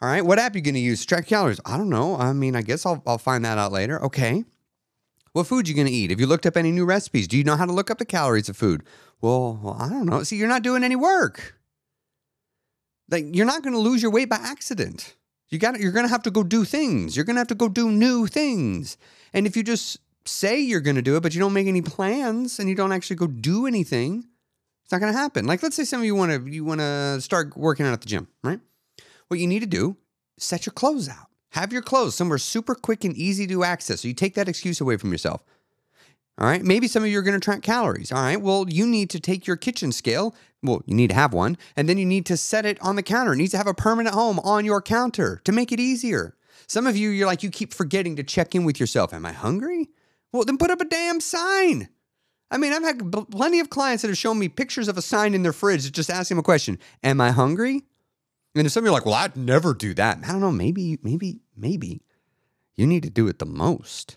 All 0.01 0.09
right. 0.09 0.25
What 0.25 0.39
app 0.39 0.55
are 0.55 0.59
you 0.59 0.65
gonna 0.65 0.79
use 0.79 1.01
to 1.01 1.07
track 1.07 1.27
calories? 1.27 1.61
I 1.65 1.77
don't 1.77 1.91
know. 1.91 2.17
I 2.17 2.33
mean, 2.33 2.55
I 2.55 2.63
guess 2.63 2.87
I'll 2.87 3.03
I'll 3.07 3.19
find 3.19 3.45
that 3.45 3.59
out 3.59 3.73
later. 3.73 4.03
Okay. 4.05 4.45
What 5.33 5.47
food 5.47 5.69
you 5.69 5.75
gonna 5.75 5.91
eat? 5.91 6.11
Have 6.11 6.21
you 6.21 6.27
looked 6.27 6.47
up 6.47 6.57
any 6.57 6.71
new 6.73 6.87
recipes? 6.87 7.29
Do 7.29 7.37
you 7.37 7.45
know 7.45 7.57
how 7.57 7.67
to 7.67 7.73
look 7.73 7.91
up 7.91 7.99
the 7.99 8.07
calories 8.07 8.49
of 8.49 8.57
food? 8.57 8.85
Well, 9.21 9.59
well 9.63 9.77
I 9.79 9.89
don't 9.89 10.07
know. 10.07 10.23
See, 10.23 10.37
you're 10.37 10.49
not 10.49 10.63
doing 10.63 10.85
any 10.85 10.97
work. 10.97 11.57
Like 13.11 13.27
you're 13.35 13.47
not 13.47 13.63
gonna 13.63 13.79
lose 13.79 14.03
your 14.03 14.11
weight 14.11 14.31
by 14.31 14.37
accident. 14.37 15.15
You 15.49 15.59
got 15.59 15.79
you're 15.79 15.93
going 15.93 16.05
to 16.05 16.11
have 16.11 16.23
to 16.25 16.31
go 16.31 16.43
do 16.43 16.65
things. 16.65 17.17
You're 17.17 17.25
going 17.25 17.37
to 17.37 17.41
have 17.41 17.49
to 17.49 17.55
go 17.55 17.69
do 17.69 17.91
new 17.91 18.27
things. 18.27 18.97
And 19.33 19.47
if 19.47 19.57
you 19.57 19.63
just 19.63 19.99
say 20.25 20.59
you're 20.59 20.81
going 20.81 20.97
to 20.97 21.03
do 21.03 21.17
it 21.17 21.23
but 21.23 21.35
you 21.35 21.41
don't 21.41 21.53
make 21.53 21.69
any 21.69 21.83
plans 21.83 22.59
and 22.59 22.69
you 22.69 22.75
don't 22.75 22.93
actually 22.93 23.17
go 23.17 23.27
do 23.29 23.67
anything, 23.67 24.27
it's 24.83 24.93
not 24.93 25.01
going 25.01 25.13
to 25.13 25.19
happen. 25.19 25.47
Like 25.47 25.63
let's 25.63 25.77
say 25.77 25.85
some 25.85 26.01
of 26.01 26.07
you 26.07 26.15
want 26.15 26.33
to 26.33 26.51
you 26.51 26.65
want 26.65 26.81
to 26.81 27.21
start 27.21 27.57
working 27.57 27.87
out 27.87 27.93
at 27.93 28.01
the 28.01 28.09
gym, 28.09 28.29
right? 28.43 28.61
What 29.29 29.41
you 29.41 29.47
need 29.47 29.61
to 29.61 29.67
do, 29.67 29.97
set 30.39 30.67
your 30.67 30.73
clothes 30.73 31.09
out. 31.09 31.27
Have 31.51 31.73
your 31.73 31.83
clothes 31.83 32.15
somewhere 32.15 32.39
super 32.39 32.75
quick 32.75 33.05
and 33.05 33.17
easy 33.17 33.47
to 33.47 33.65
access. 33.65 34.03
So 34.03 34.09
you 34.09 34.15
take 34.15 34.35
that 34.35 34.49
excuse 34.49 34.81
away 34.81 34.97
from 34.97 35.11
yourself. 35.11 35.43
All 36.39 36.47
right. 36.47 36.63
Maybe 36.63 36.87
some 36.87 37.03
of 37.03 37.09
you 37.09 37.19
are 37.19 37.23
going 37.23 37.39
to 37.39 37.45
track 37.45 37.63
calories. 37.63 38.13
All 38.13 38.23
right. 38.23 38.41
Well, 38.41 38.67
you 38.69 38.87
need 38.87 39.09
to 39.11 39.21
take 39.21 39.47
your 39.47 39.57
kitchen 39.57 39.91
scale. 39.91 40.35
Well, 40.63 40.83
you 40.87 40.95
need 40.95 41.09
to 41.11 41.17
have 41.17 41.33
one. 41.33 41.57
And 41.77 41.89
then 41.89 41.97
you 41.97 42.05
need 42.05 42.27
to 42.27 42.37
set 42.37 42.67
it 42.67 42.81
on 42.83 42.97
the 42.97 43.03
counter. 43.03 43.33
It 43.33 43.37
needs 43.37 43.53
to 43.53 43.57
have 43.57 43.67
a 43.67 43.75
permanent 43.75 44.15
home 44.15 44.39
on 44.41 44.65
your 44.65 44.83
counter 44.83 45.41
to 45.45 45.53
make 45.53 45.73
it 45.73 45.81
easier. 45.81 46.37
Some 46.67 46.87
of 46.87 46.97
you, 46.97 47.11
you're 47.11 47.27
like, 47.27 47.43
you 47.43 47.51
keep 47.51 47.73
forgetting 47.73 48.17
to 48.17 48.23
check 48.23 48.55
in 48.55 48.65
with 48.65 48.79
yourself. 48.79 49.15
Am 49.15 49.25
I 49.25 49.33
hungry? 49.33 49.89
Well, 50.33 50.45
then 50.45 50.59
put 50.59 50.71
up 50.71 50.81
a 50.81 50.85
damn 50.85 51.21
sign. 51.21 51.89
I 52.51 52.59
mean, 52.59 52.73
I've 52.73 52.83
had 52.83 53.13
plenty 53.31 53.61
of 53.61 53.71
clients 53.71 54.03
that 54.03 54.09
have 54.09 54.19
shown 54.19 54.39
me 54.39 54.49
pictures 54.49 54.89
of 54.89 54.99
a 54.99 55.03
sign 55.03 55.35
in 55.35 55.43
their 55.43 55.53
fridge 55.53 55.85
that 55.85 55.93
just 55.93 56.11
asking 56.11 56.37
them 56.37 56.41
a 56.41 56.45
question 56.45 56.79
Am 57.03 57.21
I 57.21 57.31
hungry? 57.31 57.83
And 58.55 58.67
if 58.67 58.73
some 58.73 58.85
of 58.85 58.87
you 58.87 58.91
are 58.91 58.95
like, 58.95 59.05
well, 59.05 59.15
I'd 59.15 59.37
never 59.37 59.75
do 59.75 59.95
that. 59.95 60.19
I 60.25 60.33
don't 60.33 60.41
know. 60.41 60.53
Maybe, 60.53 60.99
maybe, 61.03 61.41
maybe 61.57 62.03
you 62.75 62.87
need 62.87 63.03
to 63.03 63.11
do 63.11 63.29
it 63.29 63.39
the 63.39 63.47
most. 63.47 64.17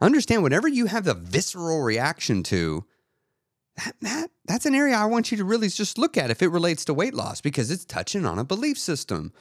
Understand 0.00 0.42
whenever 0.42 0.68
you 0.68 0.86
have 0.86 1.04
the 1.04 1.14
visceral 1.14 1.82
reaction 1.82 2.42
to 2.44 2.84
that, 3.76 3.94
that 4.00 4.30
that's 4.46 4.66
an 4.66 4.74
area 4.74 4.96
I 4.96 5.04
want 5.04 5.30
you 5.30 5.36
to 5.38 5.44
really 5.44 5.68
just 5.68 5.98
look 5.98 6.16
at 6.16 6.30
if 6.30 6.42
it 6.42 6.48
relates 6.48 6.84
to 6.86 6.94
weight 6.94 7.14
loss 7.14 7.40
because 7.40 7.70
it's 7.70 7.84
touching 7.84 8.26
on 8.26 8.38
a 8.38 8.44
belief 8.44 8.78
system. 8.78 9.32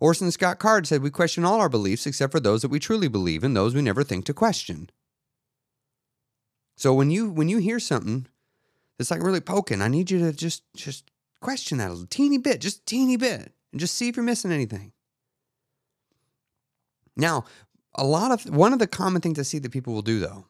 Orson 0.00 0.30
Scott 0.30 0.58
Card 0.58 0.86
said 0.86 1.02
we 1.02 1.10
question 1.10 1.44
all 1.44 1.60
our 1.60 1.68
beliefs 1.68 2.06
except 2.06 2.32
for 2.32 2.40
those 2.40 2.62
that 2.62 2.70
we 2.70 2.78
truly 2.78 3.08
believe 3.08 3.44
and 3.44 3.56
those 3.56 3.74
we 3.74 3.82
never 3.82 4.04
think 4.04 4.24
to 4.26 4.34
question. 4.34 4.90
So 6.76 6.92
when 6.94 7.10
you 7.10 7.30
when 7.30 7.48
you 7.48 7.58
hear 7.58 7.78
something 7.78 8.26
that's 8.98 9.10
like 9.10 9.22
really 9.22 9.40
poking, 9.40 9.82
I 9.82 9.88
need 9.88 10.10
you 10.10 10.18
to 10.20 10.32
just 10.32 10.62
just 10.74 11.10
question 11.40 11.78
that 11.78 11.90
a 11.90 12.06
teeny 12.06 12.38
bit, 12.38 12.60
just 12.60 12.80
a 12.80 12.84
teeny 12.84 13.16
bit, 13.16 13.52
and 13.70 13.80
just 13.80 13.94
see 13.94 14.08
if 14.08 14.16
you're 14.16 14.24
missing 14.24 14.52
anything. 14.52 14.92
Now, 17.16 17.44
a 17.94 18.04
lot 18.04 18.30
of 18.30 18.54
one 18.54 18.72
of 18.72 18.78
the 18.78 18.86
common 18.86 19.20
things 19.20 19.38
I 19.38 19.42
see 19.42 19.58
that 19.58 19.72
people 19.72 19.94
will 19.94 20.02
do 20.02 20.20
though 20.20 20.46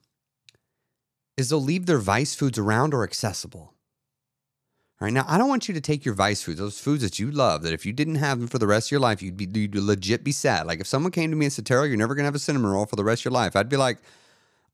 is 1.36 1.48
they'll 1.48 1.60
leave 1.60 1.86
their 1.86 1.98
vice 1.98 2.34
foods 2.34 2.58
around 2.58 2.94
or 2.94 3.02
accessible. 3.02 3.74
All 5.00 5.06
right 5.06 5.12
now, 5.12 5.24
I 5.26 5.36
don't 5.36 5.48
want 5.48 5.66
you 5.66 5.74
to 5.74 5.80
take 5.80 6.04
your 6.04 6.14
vice 6.14 6.42
foods, 6.42 6.60
those 6.60 6.78
foods 6.78 7.02
that 7.02 7.18
you 7.18 7.30
love, 7.30 7.62
that 7.62 7.72
if 7.72 7.84
you 7.84 7.92
didn't 7.92 8.14
have 8.16 8.38
them 8.38 8.46
for 8.46 8.58
the 8.58 8.66
rest 8.66 8.88
of 8.88 8.90
your 8.92 9.00
life, 9.00 9.20
you'd 9.20 9.36
be 9.36 9.48
you'd 9.52 9.74
legit 9.74 10.22
be 10.22 10.32
sad. 10.32 10.66
Like 10.66 10.80
if 10.80 10.86
someone 10.86 11.10
came 11.10 11.30
to 11.30 11.36
me 11.36 11.46
and 11.46 11.52
said, 11.52 11.66
"Terrell, 11.66 11.86
you're 11.86 11.96
never 11.96 12.14
gonna 12.14 12.26
have 12.26 12.34
a 12.34 12.38
cinnamon 12.38 12.70
roll 12.70 12.86
for 12.86 12.96
the 12.96 13.04
rest 13.04 13.22
of 13.22 13.24
your 13.26 13.32
life," 13.32 13.56
I'd 13.56 13.68
be 13.68 13.76
like, 13.76 13.98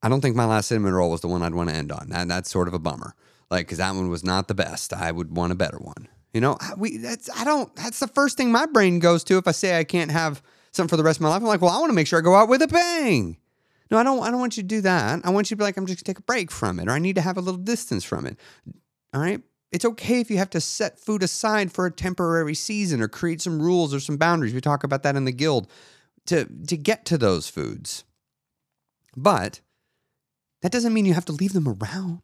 "I 0.02 0.08
don't 0.08 0.20
think 0.20 0.36
my 0.36 0.44
last 0.44 0.68
cinnamon 0.68 0.92
roll 0.92 1.10
was 1.10 1.22
the 1.22 1.28
one 1.28 1.42
I'd 1.42 1.54
want 1.54 1.70
to 1.70 1.74
end 1.74 1.90
on." 1.90 2.10
And 2.12 2.30
that's 2.30 2.50
sort 2.50 2.68
of 2.68 2.74
a 2.74 2.78
bummer, 2.78 3.14
like 3.50 3.66
because 3.66 3.78
that 3.78 3.94
one 3.94 4.10
was 4.10 4.22
not 4.22 4.48
the 4.48 4.54
best. 4.54 4.92
I 4.92 5.10
would 5.10 5.34
want 5.34 5.52
a 5.52 5.56
better 5.56 5.78
one. 5.78 6.08
You 6.34 6.42
know, 6.42 6.58
we 6.76 6.98
that's 6.98 7.30
I 7.34 7.44
don't. 7.44 7.74
That's 7.74 7.98
the 7.98 8.06
first 8.06 8.36
thing 8.36 8.52
my 8.52 8.66
brain 8.66 8.98
goes 8.98 9.24
to 9.24 9.38
if 9.38 9.48
I 9.48 9.52
say 9.52 9.78
I 9.78 9.84
can't 9.84 10.10
have 10.10 10.42
something 10.72 10.90
for 10.90 10.96
the 10.96 11.04
rest 11.04 11.18
of 11.18 11.22
my 11.22 11.28
life. 11.28 11.42
I'm 11.42 11.48
like, 11.48 11.60
well, 11.60 11.70
I 11.70 11.78
want 11.78 11.90
to 11.90 11.94
make 11.94 12.06
sure 12.06 12.18
I 12.18 12.22
go 12.22 12.34
out 12.34 12.48
with 12.48 12.62
a 12.62 12.68
bang. 12.68 13.36
No, 13.90 13.98
I 13.98 14.02
don't. 14.04 14.22
I 14.22 14.30
don't 14.30 14.40
want 14.40 14.56
you 14.56 14.62
to 14.62 14.68
do 14.68 14.80
that. 14.82 15.20
I 15.24 15.30
want 15.30 15.50
you 15.50 15.56
to 15.56 15.58
be 15.58 15.64
like, 15.64 15.76
I'm 15.76 15.86
just 15.86 16.04
gonna 16.04 16.14
take 16.14 16.20
a 16.20 16.22
break 16.22 16.50
from 16.50 16.78
it, 16.78 16.88
or 16.88 16.92
I 16.92 16.98
need 16.98 17.16
to 17.16 17.22
have 17.22 17.36
a 17.36 17.40
little 17.40 17.60
distance 17.60 18.04
from 18.04 18.24
it. 18.26 18.38
All 19.12 19.20
right. 19.20 19.40
It's 19.72 19.84
okay 19.84 20.20
if 20.20 20.30
you 20.30 20.38
have 20.38 20.50
to 20.50 20.60
set 20.60 20.98
food 20.98 21.22
aside 21.22 21.72
for 21.72 21.86
a 21.86 21.92
temporary 21.92 22.54
season 22.54 23.00
or 23.00 23.08
create 23.08 23.40
some 23.40 23.62
rules 23.62 23.94
or 23.94 24.00
some 24.00 24.16
boundaries. 24.16 24.54
We 24.54 24.60
talk 24.60 24.82
about 24.84 25.02
that 25.04 25.16
in 25.16 25.24
the 25.24 25.32
guild 25.32 25.68
to 26.26 26.44
to 26.68 26.76
get 26.76 27.04
to 27.06 27.18
those 27.18 27.48
foods. 27.48 28.04
But 29.16 29.60
that 30.62 30.72
doesn't 30.72 30.92
mean 30.92 31.06
you 31.06 31.14
have 31.14 31.24
to 31.26 31.32
leave 31.32 31.52
them 31.52 31.68
around. 31.68 32.22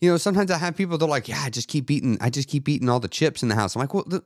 You 0.00 0.10
know, 0.10 0.16
sometimes 0.16 0.50
I 0.50 0.58
have 0.58 0.76
people 0.76 0.98
that 0.98 1.04
are 1.04 1.08
like, 1.08 1.28
"Yeah, 1.28 1.42
I 1.42 1.50
just 1.50 1.68
keep 1.68 1.90
eating. 1.90 2.18
I 2.20 2.30
just 2.30 2.48
keep 2.48 2.68
eating 2.68 2.88
all 2.88 3.00
the 3.00 3.08
chips 3.08 3.42
in 3.42 3.48
the 3.48 3.54
house." 3.54 3.74
I'm 3.74 3.80
like, 3.80 3.94
"Well, 3.94 4.22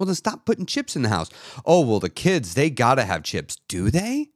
well, 0.00 0.06
then 0.06 0.14
stop 0.14 0.46
putting 0.46 0.64
chips 0.64 0.96
in 0.96 1.02
the 1.02 1.10
house. 1.10 1.28
Oh, 1.66 1.86
well, 1.86 2.00
the 2.00 2.08
kids, 2.08 2.54
they 2.54 2.70
gotta 2.70 3.04
have 3.04 3.22
chips. 3.22 3.58
Do 3.68 3.90
they? 3.90 4.30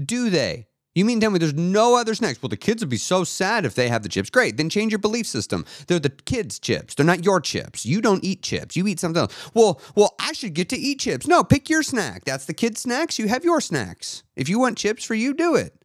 Do 0.00 0.30
they? 0.30 0.68
You 0.94 1.04
mean 1.04 1.18
tell 1.18 1.30
me 1.32 1.40
there's 1.40 1.52
no 1.52 1.96
other 1.96 2.14
snacks? 2.14 2.40
Well, 2.40 2.48
the 2.48 2.56
kids 2.56 2.80
would 2.80 2.90
be 2.90 2.96
so 2.96 3.24
sad 3.24 3.64
if 3.64 3.74
they 3.74 3.88
have 3.88 4.04
the 4.04 4.08
chips. 4.08 4.30
Great, 4.30 4.56
then 4.56 4.70
change 4.70 4.92
your 4.92 5.00
belief 5.00 5.26
system. 5.26 5.64
They're 5.88 5.98
the 5.98 6.10
kids' 6.10 6.60
chips. 6.60 6.94
They're 6.94 7.04
not 7.04 7.24
your 7.24 7.40
chips. 7.40 7.84
You 7.84 8.00
don't 8.00 8.22
eat 8.22 8.42
chips. 8.42 8.76
You 8.76 8.86
eat 8.86 9.00
something 9.00 9.20
else. 9.20 9.50
Well, 9.52 9.80
well, 9.96 10.14
I 10.20 10.32
should 10.32 10.54
get 10.54 10.68
to 10.68 10.76
eat 10.76 11.00
chips. 11.00 11.26
No, 11.26 11.42
pick 11.42 11.68
your 11.68 11.82
snack. 11.82 12.24
That's 12.24 12.46
the 12.46 12.54
kids' 12.54 12.82
snacks. 12.82 13.18
You 13.18 13.26
have 13.26 13.44
your 13.44 13.60
snacks. 13.60 14.22
If 14.36 14.48
you 14.48 14.60
want 14.60 14.78
chips 14.78 15.04
for 15.04 15.14
you, 15.14 15.34
do 15.34 15.56
it. 15.56 15.79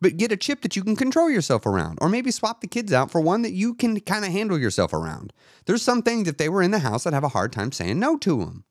But 0.00 0.16
get 0.16 0.32
a 0.32 0.36
chip 0.36 0.60
that 0.62 0.76
you 0.76 0.82
can 0.82 0.96
control 0.96 1.30
yourself 1.30 1.64
around, 1.66 1.98
or 2.00 2.08
maybe 2.08 2.30
swap 2.30 2.60
the 2.60 2.66
kids 2.66 2.92
out 2.92 3.10
for 3.10 3.20
one 3.20 3.42
that 3.42 3.52
you 3.52 3.74
can 3.74 3.98
kind 4.00 4.24
of 4.24 4.32
handle 4.32 4.58
yourself 4.58 4.92
around. 4.92 5.32
There's 5.66 5.82
some 5.82 6.02
things, 6.02 6.28
if 6.28 6.36
they 6.36 6.48
were 6.48 6.62
in 6.62 6.72
the 6.72 6.80
house, 6.80 7.06
I'd 7.06 7.14
have 7.14 7.24
a 7.24 7.28
hard 7.28 7.52
time 7.52 7.72
saying 7.72 7.98
no 7.98 8.16
to 8.18 8.38
them. 8.40 8.64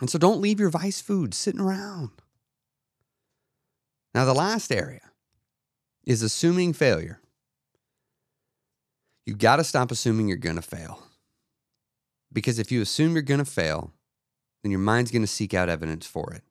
And 0.00 0.10
so 0.10 0.18
don't 0.18 0.40
leave 0.40 0.60
your 0.60 0.70
vice 0.70 1.00
food 1.00 1.32
sitting 1.32 1.60
around. 1.60 2.10
Now, 4.14 4.24
the 4.24 4.34
last 4.34 4.72
area 4.72 5.10
is 6.04 6.22
assuming 6.22 6.72
failure. 6.72 7.20
You've 9.24 9.38
got 9.38 9.56
to 9.56 9.64
stop 9.64 9.90
assuming 9.90 10.28
you're 10.28 10.36
going 10.36 10.56
to 10.56 10.62
fail. 10.62 11.04
Because 12.32 12.58
if 12.58 12.72
you 12.72 12.82
assume 12.82 13.12
you're 13.12 13.22
going 13.22 13.38
to 13.38 13.44
fail, 13.44 13.92
then 14.62 14.70
your 14.70 14.80
mind's 14.80 15.10
going 15.10 15.22
to 15.22 15.28
seek 15.28 15.54
out 15.54 15.68
evidence 15.68 16.06
for 16.06 16.32
it. 16.32 16.42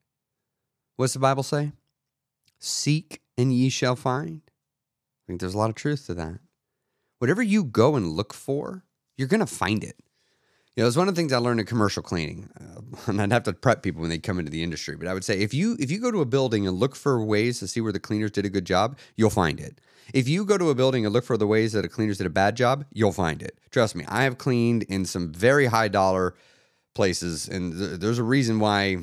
What's 0.95 1.13
the 1.13 1.19
Bible 1.19 1.43
say? 1.43 1.73
Seek 2.61 3.21
and 3.37 3.53
ye 3.53 3.69
shall 3.69 3.95
find. 3.95 4.41
I 4.45 5.23
think 5.27 5.41
there's 5.41 5.55
a 5.55 5.57
lot 5.57 5.69
of 5.69 5.75
truth 5.75 6.05
to 6.05 6.13
that. 6.13 6.39
Whatever 7.19 7.41
you 7.41 7.63
go 7.63 7.95
and 7.95 8.07
look 8.07 8.33
for, 8.33 8.85
you're 9.17 9.27
going 9.27 9.41
to 9.41 9.45
find 9.45 9.83
it. 9.83 9.97
You 10.75 10.83
know, 10.83 10.87
it's 10.87 10.95
one 10.95 11.09
of 11.09 11.15
the 11.15 11.19
things 11.19 11.33
I 11.33 11.37
learned 11.37 11.59
in 11.59 11.65
commercial 11.65 12.01
cleaning, 12.01 12.49
uh, 12.59 12.81
and 13.07 13.21
I'd 13.21 13.31
have 13.33 13.43
to 13.43 13.53
prep 13.53 13.83
people 13.83 14.01
when 14.01 14.09
they 14.09 14.19
come 14.19 14.39
into 14.39 14.51
the 14.51 14.63
industry. 14.63 14.95
But 14.95 15.07
I 15.07 15.13
would 15.13 15.25
say 15.25 15.39
if 15.39 15.53
you 15.53 15.75
if 15.79 15.91
you 15.91 15.99
go 15.99 16.11
to 16.11 16.21
a 16.21 16.25
building 16.25 16.65
and 16.65 16.77
look 16.77 16.95
for 16.95 17.23
ways 17.23 17.59
to 17.59 17.67
see 17.67 17.81
where 17.81 17.91
the 17.91 17.99
cleaners 17.99 18.31
did 18.31 18.45
a 18.45 18.49
good 18.49 18.65
job, 18.65 18.97
you'll 19.15 19.29
find 19.29 19.59
it. 19.59 19.81
If 20.13 20.29
you 20.29 20.45
go 20.45 20.57
to 20.57 20.69
a 20.69 20.75
building 20.75 21.05
and 21.05 21.13
look 21.13 21.25
for 21.25 21.37
the 21.37 21.47
ways 21.47 21.73
that 21.73 21.81
the 21.81 21.89
cleaners 21.89 22.17
did 22.17 22.27
a 22.27 22.31
bad 22.31 22.55
job, 22.55 22.85
you'll 22.91 23.11
find 23.11 23.41
it. 23.41 23.59
Trust 23.71 23.95
me, 23.95 24.05
I 24.07 24.23
have 24.23 24.37
cleaned 24.37 24.83
in 24.83 25.05
some 25.05 25.31
very 25.33 25.65
high 25.65 25.87
dollar 25.87 26.35
places, 26.93 27.47
and 27.49 27.77
th- 27.77 27.99
there's 27.99 28.19
a 28.19 28.23
reason 28.23 28.59
why. 28.59 28.97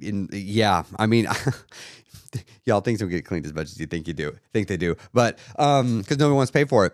In 0.00 0.28
yeah, 0.32 0.84
I 0.96 1.06
mean, 1.06 1.26
y'all 2.64 2.80
things 2.80 3.00
don't 3.00 3.08
get 3.08 3.24
cleaned 3.24 3.46
as 3.46 3.54
much 3.54 3.66
as 3.66 3.78
you 3.78 3.86
think 3.86 4.06
you 4.06 4.14
do. 4.14 4.36
Think 4.52 4.68
they 4.68 4.76
do, 4.76 4.96
but 5.12 5.38
um, 5.58 6.00
because 6.00 6.18
nobody 6.18 6.34
wants 6.34 6.50
to 6.50 6.58
pay 6.58 6.64
for 6.64 6.86
it. 6.86 6.92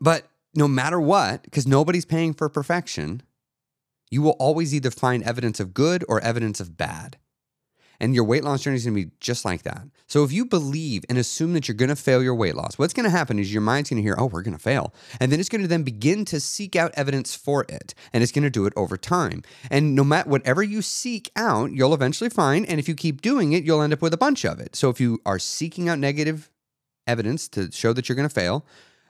But 0.00 0.26
no 0.54 0.68
matter 0.68 1.00
what, 1.00 1.42
because 1.42 1.66
nobody's 1.66 2.04
paying 2.04 2.32
for 2.32 2.48
perfection, 2.48 3.22
you 4.10 4.22
will 4.22 4.36
always 4.38 4.74
either 4.74 4.90
find 4.90 5.22
evidence 5.22 5.60
of 5.60 5.74
good 5.74 6.04
or 6.08 6.20
evidence 6.20 6.60
of 6.60 6.76
bad. 6.76 7.18
And 8.00 8.14
your 8.14 8.24
weight 8.24 8.44
loss 8.44 8.62
journey 8.62 8.76
is 8.76 8.84
going 8.84 8.96
to 8.96 9.06
be 9.06 9.12
just 9.20 9.44
like 9.44 9.62
that. 9.62 9.82
So 10.06 10.24
if 10.24 10.32
you 10.32 10.44
believe 10.44 11.04
and 11.08 11.18
assume 11.18 11.52
that 11.54 11.68
you're 11.68 11.76
going 11.76 11.88
to 11.88 11.96
fail 11.96 12.22
your 12.22 12.34
weight 12.34 12.54
loss, 12.54 12.78
what's 12.78 12.92
going 12.92 13.04
to 13.04 13.10
happen 13.10 13.38
is 13.38 13.52
your 13.52 13.62
mind's 13.62 13.90
going 13.90 13.98
to 13.98 14.02
hear, 14.02 14.16
oh, 14.18 14.26
we're 14.26 14.42
going 14.42 14.56
to 14.56 14.62
fail. 14.62 14.94
And 15.20 15.30
then 15.30 15.40
it's 15.40 15.48
going 15.48 15.62
to 15.62 15.68
then 15.68 15.82
begin 15.82 16.24
to 16.26 16.40
seek 16.40 16.76
out 16.76 16.92
evidence 16.94 17.34
for 17.34 17.64
it. 17.68 17.94
And 18.12 18.22
it's 18.22 18.32
going 18.32 18.44
to 18.44 18.50
do 18.50 18.66
it 18.66 18.72
over 18.76 18.96
time. 18.96 19.42
And 19.70 19.94
no 19.94 20.04
matter 20.04 20.28
whatever 20.28 20.62
you 20.62 20.82
seek 20.82 21.30
out, 21.36 21.72
you'll 21.72 21.94
eventually 21.94 22.30
find. 22.30 22.66
And 22.66 22.78
if 22.78 22.88
you 22.88 22.94
keep 22.94 23.22
doing 23.22 23.52
it, 23.52 23.64
you'll 23.64 23.82
end 23.82 23.92
up 23.92 24.02
with 24.02 24.14
a 24.14 24.18
bunch 24.18 24.44
of 24.44 24.60
it. 24.60 24.76
So 24.76 24.90
if 24.90 25.00
you 25.00 25.20
are 25.24 25.38
seeking 25.38 25.88
out 25.88 25.98
negative 25.98 26.50
evidence 27.06 27.48
to 27.48 27.70
show 27.70 27.92
that 27.92 28.08
you're 28.08 28.16
going 28.16 28.28
to 28.28 28.34
fail, 28.34 28.66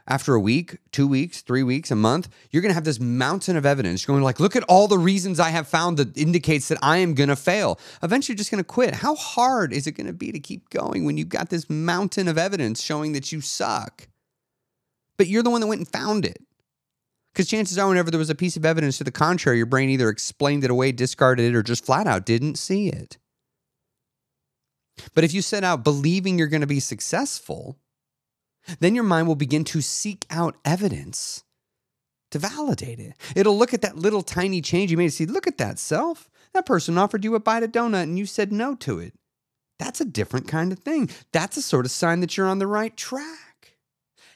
after 0.06 0.34
a 0.34 0.40
week, 0.40 0.76
two 0.92 1.06
weeks, 1.06 1.40
three 1.40 1.62
weeks, 1.62 1.90
a 1.90 1.96
month, 1.96 2.28
you're 2.50 2.60
going 2.60 2.70
to 2.70 2.74
have 2.74 2.84
this 2.84 3.00
mountain 3.00 3.56
of 3.56 3.64
evidence 3.64 4.06
you're 4.06 4.12
going 4.12 4.20
to 4.20 4.24
like, 4.24 4.40
look 4.40 4.54
at 4.54 4.62
all 4.64 4.86
the 4.86 4.98
reasons 4.98 5.40
I 5.40 5.48
have 5.48 5.66
found 5.66 5.96
that 5.96 6.16
indicates 6.16 6.68
that 6.68 6.78
I 6.82 6.98
am 6.98 7.14
going 7.14 7.30
to 7.30 7.36
fail. 7.36 7.80
Eventually, 8.02 8.34
you're 8.34 8.38
just 8.38 8.50
going 8.50 8.62
to 8.62 8.68
quit. 8.68 8.96
How 8.96 9.14
hard 9.14 9.72
is 9.72 9.86
it 9.86 9.92
going 9.92 10.06
to 10.06 10.12
be 10.12 10.30
to 10.30 10.40
keep 10.40 10.68
going 10.68 11.04
when 11.04 11.16
you've 11.16 11.30
got 11.30 11.48
this 11.48 11.70
mountain 11.70 12.28
of 12.28 12.36
evidence 12.36 12.82
showing 12.82 13.12
that 13.12 13.32
you 13.32 13.40
suck? 13.40 14.08
But 15.16 15.28
you're 15.28 15.42
the 15.42 15.50
one 15.50 15.62
that 15.62 15.68
went 15.68 15.80
and 15.80 15.88
found 15.88 16.26
it. 16.26 16.38
Because 17.32 17.48
chances 17.48 17.78
are, 17.78 17.88
whenever 17.88 18.10
there 18.10 18.18
was 18.18 18.30
a 18.30 18.34
piece 18.34 18.56
of 18.56 18.64
evidence 18.64 18.98
to 18.98 19.04
the 19.04 19.10
contrary, 19.10 19.56
your 19.56 19.66
brain 19.66 19.90
either 19.90 20.08
explained 20.08 20.64
it 20.64 20.70
away, 20.70 20.92
discarded 20.92 21.46
it, 21.46 21.56
or 21.56 21.62
just 21.62 21.84
flat 21.84 22.06
out 22.06 22.26
didn't 22.26 22.56
see 22.56 22.88
it. 22.88 23.16
But 25.14 25.24
if 25.24 25.34
you 25.34 25.42
set 25.42 25.64
out 25.64 25.82
believing 25.82 26.38
you're 26.38 26.46
going 26.46 26.60
to 26.60 26.66
be 26.66 26.78
successful, 26.78 27.78
then 28.80 28.94
your 28.94 29.04
mind 29.04 29.28
will 29.28 29.34
begin 29.34 29.64
to 29.64 29.80
seek 29.80 30.26
out 30.30 30.56
evidence 30.64 31.44
to 32.30 32.38
validate 32.38 32.98
it. 32.98 33.14
It'll 33.36 33.56
look 33.56 33.72
at 33.74 33.82
that 33.82 33.96
little 33.96 34.22
tiny 34.22 34.60
change 34.60 34.90
you 34.90 34.96
made 34.96 35.04
and 35.04 35.12
see, 35.12 35.26
look 35.26 35.46
at 35.46 35.58
that 35.58 35.78
self. 35.78 36.28
That 36.52 36.66
person 36.66 36.98
offered 36.98 37.24
you 37.24 37.34
a 37.34 37.40
bite 37.40 37.62
of 37.62 37.72
donut 37.72 38.04
and 38.04 38.18
you 38.18 38.26
said 38.26 38.52
no 38.52 38.74
to 38.76 38.98
it. 38.98 39.14
That's 39.78 40.00
a 40.00 40.04
different 40.04 40.48
kind 40.48 40.72
of 40.72 40.80
thing. 40.80 41.10
That's 41.32 41.56
a 41.56 41.62
sort 41.62 41.84
of 41.84 41.92
sign 41.92 42.20
that 42.20 42.36
you're 42.36 42.48
on 42.48 42.58
the 42.58 42.66
right 42.66 42.96
track. 42.96 43.76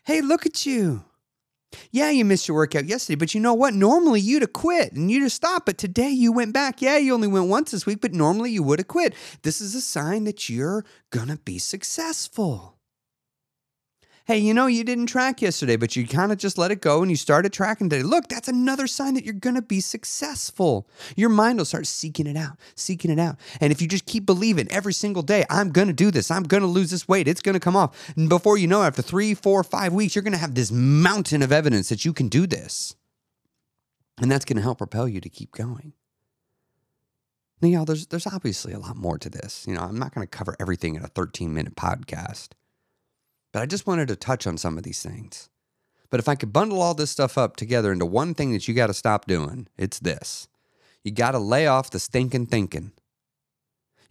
Hey, 0.05 0.21
look 0.21 0.47
at 0.47 0.65
you. 0.67 1.05
Yeah, 1.91 2.11
you 2.11 2.25
missed 2.25 2.49
your 2.49 2.57
workout 2.57 2.87
yesterday, 2.87 3.17
but 3.17 3.35
you 3.35 3.41
know 3.41 3.53
what? 3.53 3.75
Normally 3.75 4.21
you'd 4.21 4.43
have 4.43 4.53
quit 4.53 4.93
and 4.93 5.11
you'd 5.11 5.23
have 5.23 5.33
stopped, 5.33 5.67
but 5.67 5.77
today 5.77 6.09
you 6.11 6.33
went 6.33 6.55
back. 6.55 6.81
Yeah, 6.81 6.97
you 6.97 7.13
only 7.13 7.29
went 7.29 7.49
once 7.49 7.73
this 7.73 7.85
week, 7.85 8.01
but 8.01 8.15
normally 8.15 8.51
you 8.51 8.63
would 8.63 8.79
have 8.79 8.89
quit. 8.89 9.15
This 9.43 9.61
is 9.61 9.75
a 9.75 9.81
sign 9.81 10.25
that 10.25 10.49
you're 10.49 10.85
going 11.11 11.29
to 11.29 11.37
be 11.37 11.59
successful 11.59 12.78
hey, 14.29 14.37
you 14.37 14.53
know, 14.53 14.67
you 14.67 14.85
didn't 14.85 15.07
track 15.07 15.41
yesterday, 15.41 15.77
but 15.77 15.97
you 15.97 16.07
kind 16.07 16.31
of 16.31 16.37
just 16.37 16.59
let 16.59 16.71
it 16.71 16.83
go 16.83 17.01
and 17.01 17.11
you 17.11 17.17
started 17.17 17.51
tracking 17.51 17.89
today. 17.89 18.03
Look, 18.03 18.29
that's 18.29 18.47
another 18.47 18.87
sign 18.87 19.15
that 19.15 19.25
you're 19.25 19.33
going 19.33 19.55
to 19.55 19.63
be 19.63 19.81
successful. 19.81 20.87
Your 21.17 21.31
mind 21.31 21.57
will 21.57 21.65
start 21.65 21.87
seeking 21.87 22.27
it 22.27 22.37
out, 22.37 22.59
seeking 22.75 23.11
it 23.11 23.19
out. 23.19 23.37
And 23.59 23.73
if 23.73 23.81
you 23.81 23.89
just 23.89 24.05
keep 24.05 24.27
believing 24.27 24.71
every 24.71 24.93
single 24.93 25.23
day, 25.23 25.47
I'm 25.49 25.71
going 25.71 25.89
to 25.89 25.95
do 25.95 26.11
this, 26.11 26.31
I'm 26.31 26.43
going 26.43 26.61
to 26.61 26.67
lose 26.67 26.91
this 26.91 27.09
weight, 27.09 27.27
it's 27.27 27.41
going 27.41 27.55
to 27.55 27.61
come 27.61 27.75
off. 27.75 28.13
And 28.17 28.29
before 28.29 28.59
you 28.59 28.67
know, 28.67 28.83
after 28.83 29.01
three, 29.01 29.33
four, 29.33 29.65
five 29.65 29.95
weeks, 29.95 30.15
you're 30.15 30.23
going 30.23 30.35
to 30.35 30.39
have 30.39 30.55
this 30.55 30.71
mountain 30.71 31.43
of 31.43 31.51
evidence 31.51 31.89
that 31.89 32.05
you 32.05 32.13
can 32.13 32.29
do 32.29 32.47
this. 32.47 32.97
And 34.21 34.31
that's 34.31 34.45
going 34.45 34.59
to 34.59 34.63
help 34.63 34.77
propel 34.77 35.09
you 35.09 35.23
to 35.23 35.31
keep 35.31 35.53
going. 35.53 35.95
Now, 37.63 37.69
y'all, 37.69 37.85
there's, 37.87 38.09
there's 38.09 38.27
obviously 38.27 38.75
a 38.75 38.79
lot 38.79 38.97
more 38.97 39.17
to 39.17 39.31
this. 39.31 39.65
You 39.67 39.75
know, 39.75 39.81
I'm 39.81 39.99
not 39.99 40.15
going 40.15 40.27
to 40.27 40.31
cover 40.31 40.55
everything 40.61 40.97
in 40.97 41.03
a 41.03 41.09
13 41.09 41.55
minute 41.55 41.77
podcast. 41.77 42.49
But 43.59 43.62
I 43.62 43.67
just 43.67 43.88
wanted 43.88 44.07
to 44.07 44.15
touch 44.15 44.47
on 44.47 44.57
some 44.57 44.79
of 44.79 44.85
these 44.85 45.03
things. 45.03 45.49
But 46.11 46.21
if 46.21 46.29
I 46.29 46.37
could 46.37 46.53
bundle 46.53 46.81
all 46.81 46.95
this 46.95 47.11
stuff 47.11 47.37
up 47.37 47.57
together 47.57 47.91
into 47.91 48.07
one 48.07 48.33
thing 48.33 48.53
that 48.53 48.69
you 48.69 48.73
got 48.73 48.87
to 48.87 48.95
stop 48.95 49.27
doing, 49.27 49.67
it's 49.77 49.99
this. 49.99 50.47
You 51.03 51.11
got 51.11 51.33
to 51.33 51.41
lay 51.41 51.67
off 51.67 51.91
the 51.91 51.99
stinking 51.99 52.47
thinking. 52.47 52.93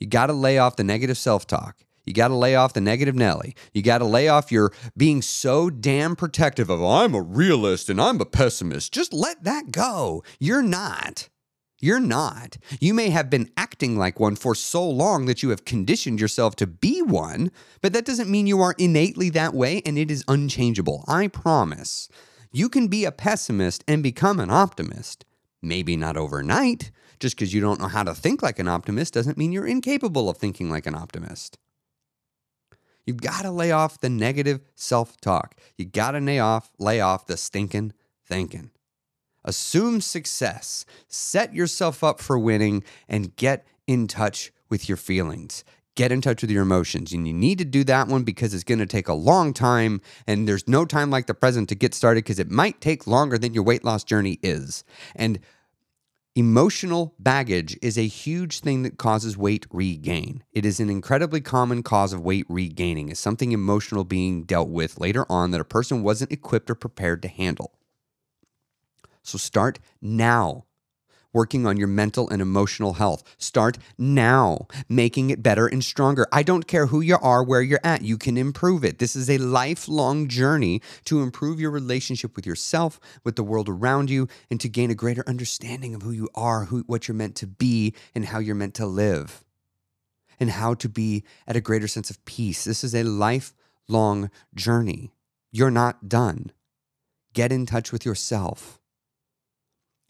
You 0.02 0.08
got 0.08 0.26
to 0.26 0.34
lay 0.34 0.58
off 0.58 0.76
the 0.76 0.84
negative 0.84 1.18
self 1.18 1.48
talk. 1.48 1.78
You 2.06 2.12
got 2.12 2.28
to 2.28 2.36
lay 2.36 2.56
off 2.56 2.74
the 2.74 2.82
negative 2.82 3.16
Nelly. 3.16 3.56
You 3.74 3.84
got 3.84 4.00
to 4.00 4.06
lay 4.06 4.28
off 4.28 4.52
your 4.52 4.74
being 4.98 5.22
so 5.22 5.70
damn 5.70 6.18
protective 6.18 6.70
of, 6.70 6.84
I'm 6.84 7.16
a 7.16 7.22
realist 7.22 7.90
and 7.90 8.02
I'm 8.02 8.20
a 8.20 8.26
pessimist. 8.26 8.92
Just 8.92 9.14
let 9.14 9.46
that 9.46 9.72
go. 9.72 10.26
You're 10.42 10.62
not. 10.62 11.30
You're 11.80 12.00
not. 12.00 12.58
You 12.80 12.94
may 12.96 13.10
have 13.10 13.30
been 13.30 13.52
acting 13.56 13.98
like 13.98 14.20
one 14.20 14.36
for 14.36 14.56
so 14.56 14.88
long 14.88 15.28
that 15.28 15.44
you 15.44 15.50
have 15.50 15.64
conditioned 15.64 16.20
yourself 16.20 16.56
to 16.56 16.68
be 16.68 17.04
one, 17.04 17.52
but 17.82 17.94
that 17.94 18.06
doesn't 18.06 18.32
mean 18.32 18.48
you 18.48 18.62
are 18.62 18.74
innately 18.80 19.30
that 19.32 19.54
way 19.54 19.84
and 19.86 19.98
it 19.98 20.10
is 20.10 20.24
unchangeable. 20.28 21.04
I 21.08 21.28
promise. 21.28 22.10
You 22.52 22.68
can 22.68 22.88
be 22.88 23.06
a 23.06 23.12
pessimist 23.12 23.84
and 23.88 24.02
become 24.02 24.40
an 24.40 24.50
optimist. 24.50 25.24
Maybe 25.62 25.96
not 25.96 26.18
overnight. 26.18 26.92
Just 27.20 27.36
because 27.36 27.54
you 27.54 27.62
don't 27.62 27.80
know 27.80 27.88
how 27.88 28.04
to 28.04 28.16
think 28.16 28.42
like 28.42 28.58
an 28.58 28.68
optimist 28.68 29.14
doesn't 29.14 29.38
mean 29.38 29.52
you're 29.52 29.68
incapable 29.68 30.30
of 30.30 30.38
thinking 30.38 30.70
like 30.70 30.88
an 30.88 30.96
optimist. 30.96 31.60
You've 33.06 33.22
got 33.22 33.44
to 33.44 33.52
lay 33.52 33.72
off 33.72 34.00
the 34.00 34.10
negative 34.10 34.62
self 34.76 35.20
talk. 35.22 35.56
You 35.78 35.86
got 35.86 36.12
to 36.12 36.20
lay 36.20 36.40
off, 36.40 36.72
lay 36.80 37.00
off 37.00 37.26
the 37.28 37.38
stinking 37.38 37.94
thinking. 38.26 38.72
Assume 39.48 40.02
success, 40.02 40.86
set 41.08 41.56
yourself 41.56 42.04
up 42.04 42.20
for 42.20 42.38
winning, 42.38 42.84
and 43.08 43.34
get 43.38 43.66
in 43.88 44.08
touch 44.08 44.52
with 44.70 44.90
your 44.90 44.98
feelings. 44.98 45.64
Get 45.96 46.12
in 46.12 46.20
touch 46.20 46.42
with 46.42 46.52
your 46.52 46.64
emotions. 46.64 47.14
And 47.14 47.26
you 47.26 47.34
need 47.34 47.58
to 47.60 47.66
do 47.66 47.86
that 47.86 48.10
one 48.10 48.24
because 48.24 48.54
it's 48.54 48.66
going 48.66 48.80
to 48.80 48.86
take 48.86 49.08
a 49.08 49.14
long 49.14 49.54
time. 49.54 50.02
And 50.28 50.48
there's 50.48 50.68
no 50.68 50.86
time 50.86 51.10
like 51.10 51.28
the 51.28 51.34
present 51.34 51.70
to 51.70 51.76
get 51.76 51.96
started 51.96 52.26
because 52.26 52.40
it 52.40 52.52
might 52.52 52.82
take 52.82 53.08
longer 53.08 53.38
than 53.38 53.54
your 53.54 53.64
weight 53.64 53.84
loss 53.84 54.04
journey 54.04 54.38
is. 54.44 54.84
And 55.16 55.40
Emotional 56.36 57.16
baggage 57.18 57.80
is 57.82 57.98
a 57.98 58.06
huge 58.06 58.60
thing 58.60 58.84
that 58.84 59.00
causes 59.00 59.36
weight 59.36 59.66
regain. 59.72 60.44
It 60.52 60.68
is 60.68 60.80
an 60.80 60.88
incredibly 60.88 61.42
common 61.42 61.82
cause 61.82 62.14
of 62.14 62.22
weight 62.22 62.46
regaining, 62.48 63.10
is 63.10 63.18
something 63.18 63.54
emotional 63.54 64.04
being 64.04 64.44
dealt 64.44 64.70
with 64.70 65.00
later 65.00 65.26
on 65.32 65.50
that 65.50 65.62
a 65.62 65.66
person 65.66 66.04
wasn't 66.04 66.32
equipped 66.32 66.70
or 66.70 66.76
prepared 66.76 67.24
to 67.24 67.28
handle. 67.28 67.72
So 69.28 69.38
start 69.38 69.80
now 70.02 70.64
working 71.34 71.68
on 71.68 71.76
your 71.76 71.88
mental 71.88 72.30
and 72.30 72.42
emotional 72.42 72.94
health. 72.94 73.24
Start 73.38 73.78
now 73.98 74.68
making 74.88 75.30
it 75.30 75.44
better 75.44 75.68
and 75.68 75.84
stronger. 75.84 76.26
I 76.32 76.44
don't 76.44 76.66
care 76.66 76.88
who 76.88 77.02
you 77.02 77.18
are, 77.22 77.44
where 77.44 77.62
you're 77.62 77.82
at, 77.84 78.04
you 78.04 78.18
can 78.18 78.38
improve 78.38 78.86
it. 78.86 79.00
This 79.00 79.18
is 79.18 79.30
a 79.30 79.38
lifelong 79.38 80.30
journey 80.30 80.82
to 81.06 81.22
improve 81.22 81.60
your 81.60 81.72
relationship 81.72 82.38
with 82.38 82.46
yourself, 82.46 83.02
with 83.26 83.36
the 83.36 83.44
world 83.44 83.68
around 83.68 84.10
you, 84.10 84.30
and 84.50 84.62
to 84.62 84.70
gain 84.70 84.90
a 84.90 84.96
greater 84.96 85.26
understanding 85.28 85.94
of 85.94 86.04
who 86.04 86.12
you 86.12 86.30
are, 86.34 86.66
who, 86.66 86.86
what 86.88 87.08
you're 87.08 87.16
meant 87.16 87.36
to 87.36 87.48
be, 87.48 87.94
and 88.16 88.26
how 88.26 88.40
you're 88.40 88.56
meant 88.56 88.76
to 88.76 88.86
live, 88.86 89.44
and 90.40 90.52
how 90.52 90.74
to 90.74 90.88
be 90.88 91.26
at 91.46 91.58
a 91.58 91.62
greater 91.62 91.90
sense 91.90 92.10
of 92.10 92.24
peace. 92.24 92.64
This 92.64 92.82
is 92.82 92.96
a 92.96 93.04
lifelong 93.04 94.32
journey. 94.56 95.12
You're 95.52 95.70
not 95.70 96.08
done. 96.08 96.54
Get 97.34 97.52
in 97.52 97.66
touch 97.66 97.92
with 97.92 98.06
yourself 98.06 98.80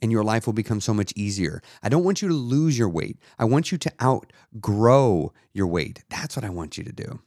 and 0.01 0.12
your 0.12 0.24
life 0.24 0.46
will 0.46 0.54
become 0.54 0.82
so 0.82 0.94
much 0.94 1.13
easier. 1.16 1.62
I 1.82 1.89
don't 1.89 2.04
want 2.04 2.22
you 2.22 2.27
to 2.27 2.34
lose 2.34 2.77
your 2.77 2.89
weight. 2.89 3.18
I 3.39 3.46
want 3.46 3.72
you 3.72 3.77
to 3.77 3.92
outgrow 4.01 5.34
your 5.54 5.68
weight. 5.68 6.04
That's 6.10 6.36
what 6.36 6.46
I 6.46 6.50
want 6.50 6.77
you 6.77 6.84
to 6.84 6.92
do. 6.92 7.20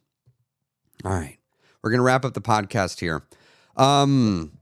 All 1.04 1.12
right. 1.12 1.38
We're 1.82 1.90
going 1.90 1.98
to 1.98 2.04
wrap 2.04 2.24
up 2.24 2.34
the 2.34 2.40
podcast 2.40 3.00
here. 3.00 3.24
Um, 3.76 4.58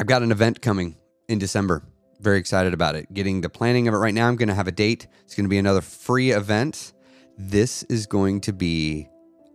I've 0.00 0.06
got 0.06 0.22
an 0.22 0.32
event 0.32 0.62
coming 0.62 0.96
in 1.28 1.38
December. 1.38 1.84
Very 2.20 2.38
excited 2.38 2.72
about 2.72 2.94
it. 2.94 3.12
Getting 3.12 3.40
the 3.40 3.48
planning 3.48 3.88
of 3.88 3.94
it 3.94 3.98
right 3.98 4.14
now. 4.14 4.28
I'm 4.28 4.36
going 4.36 4.48
to 4.48 4.54
have 4.54 4.68
a 4.68 4.72
date. 4.72 5.06
It's 5.24 5.34
going 5.34 5.44
to 5.44 5.50
be 5.50 5.58
another 5.58 5.80
free 5.80 6.30
event. 6.30 6.92
This 7.36 7.82
is 7.84 8.06
going 8.06 8.40
to 8.42 8.52
be 8.52 9.08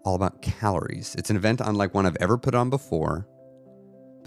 all 0.03 0.15
about 0.15 0.41
calories. 0.41 1.15
It's 1.15 1.29
an 1.29 1.35
event 1.35 1.61
unlike 1.63 1.93
one 1.93 2.05
I've 2.05 2.17
ever 2.19 2.37
put 2.37 2.55
on 2.55 2.69
before. 2.69 3.27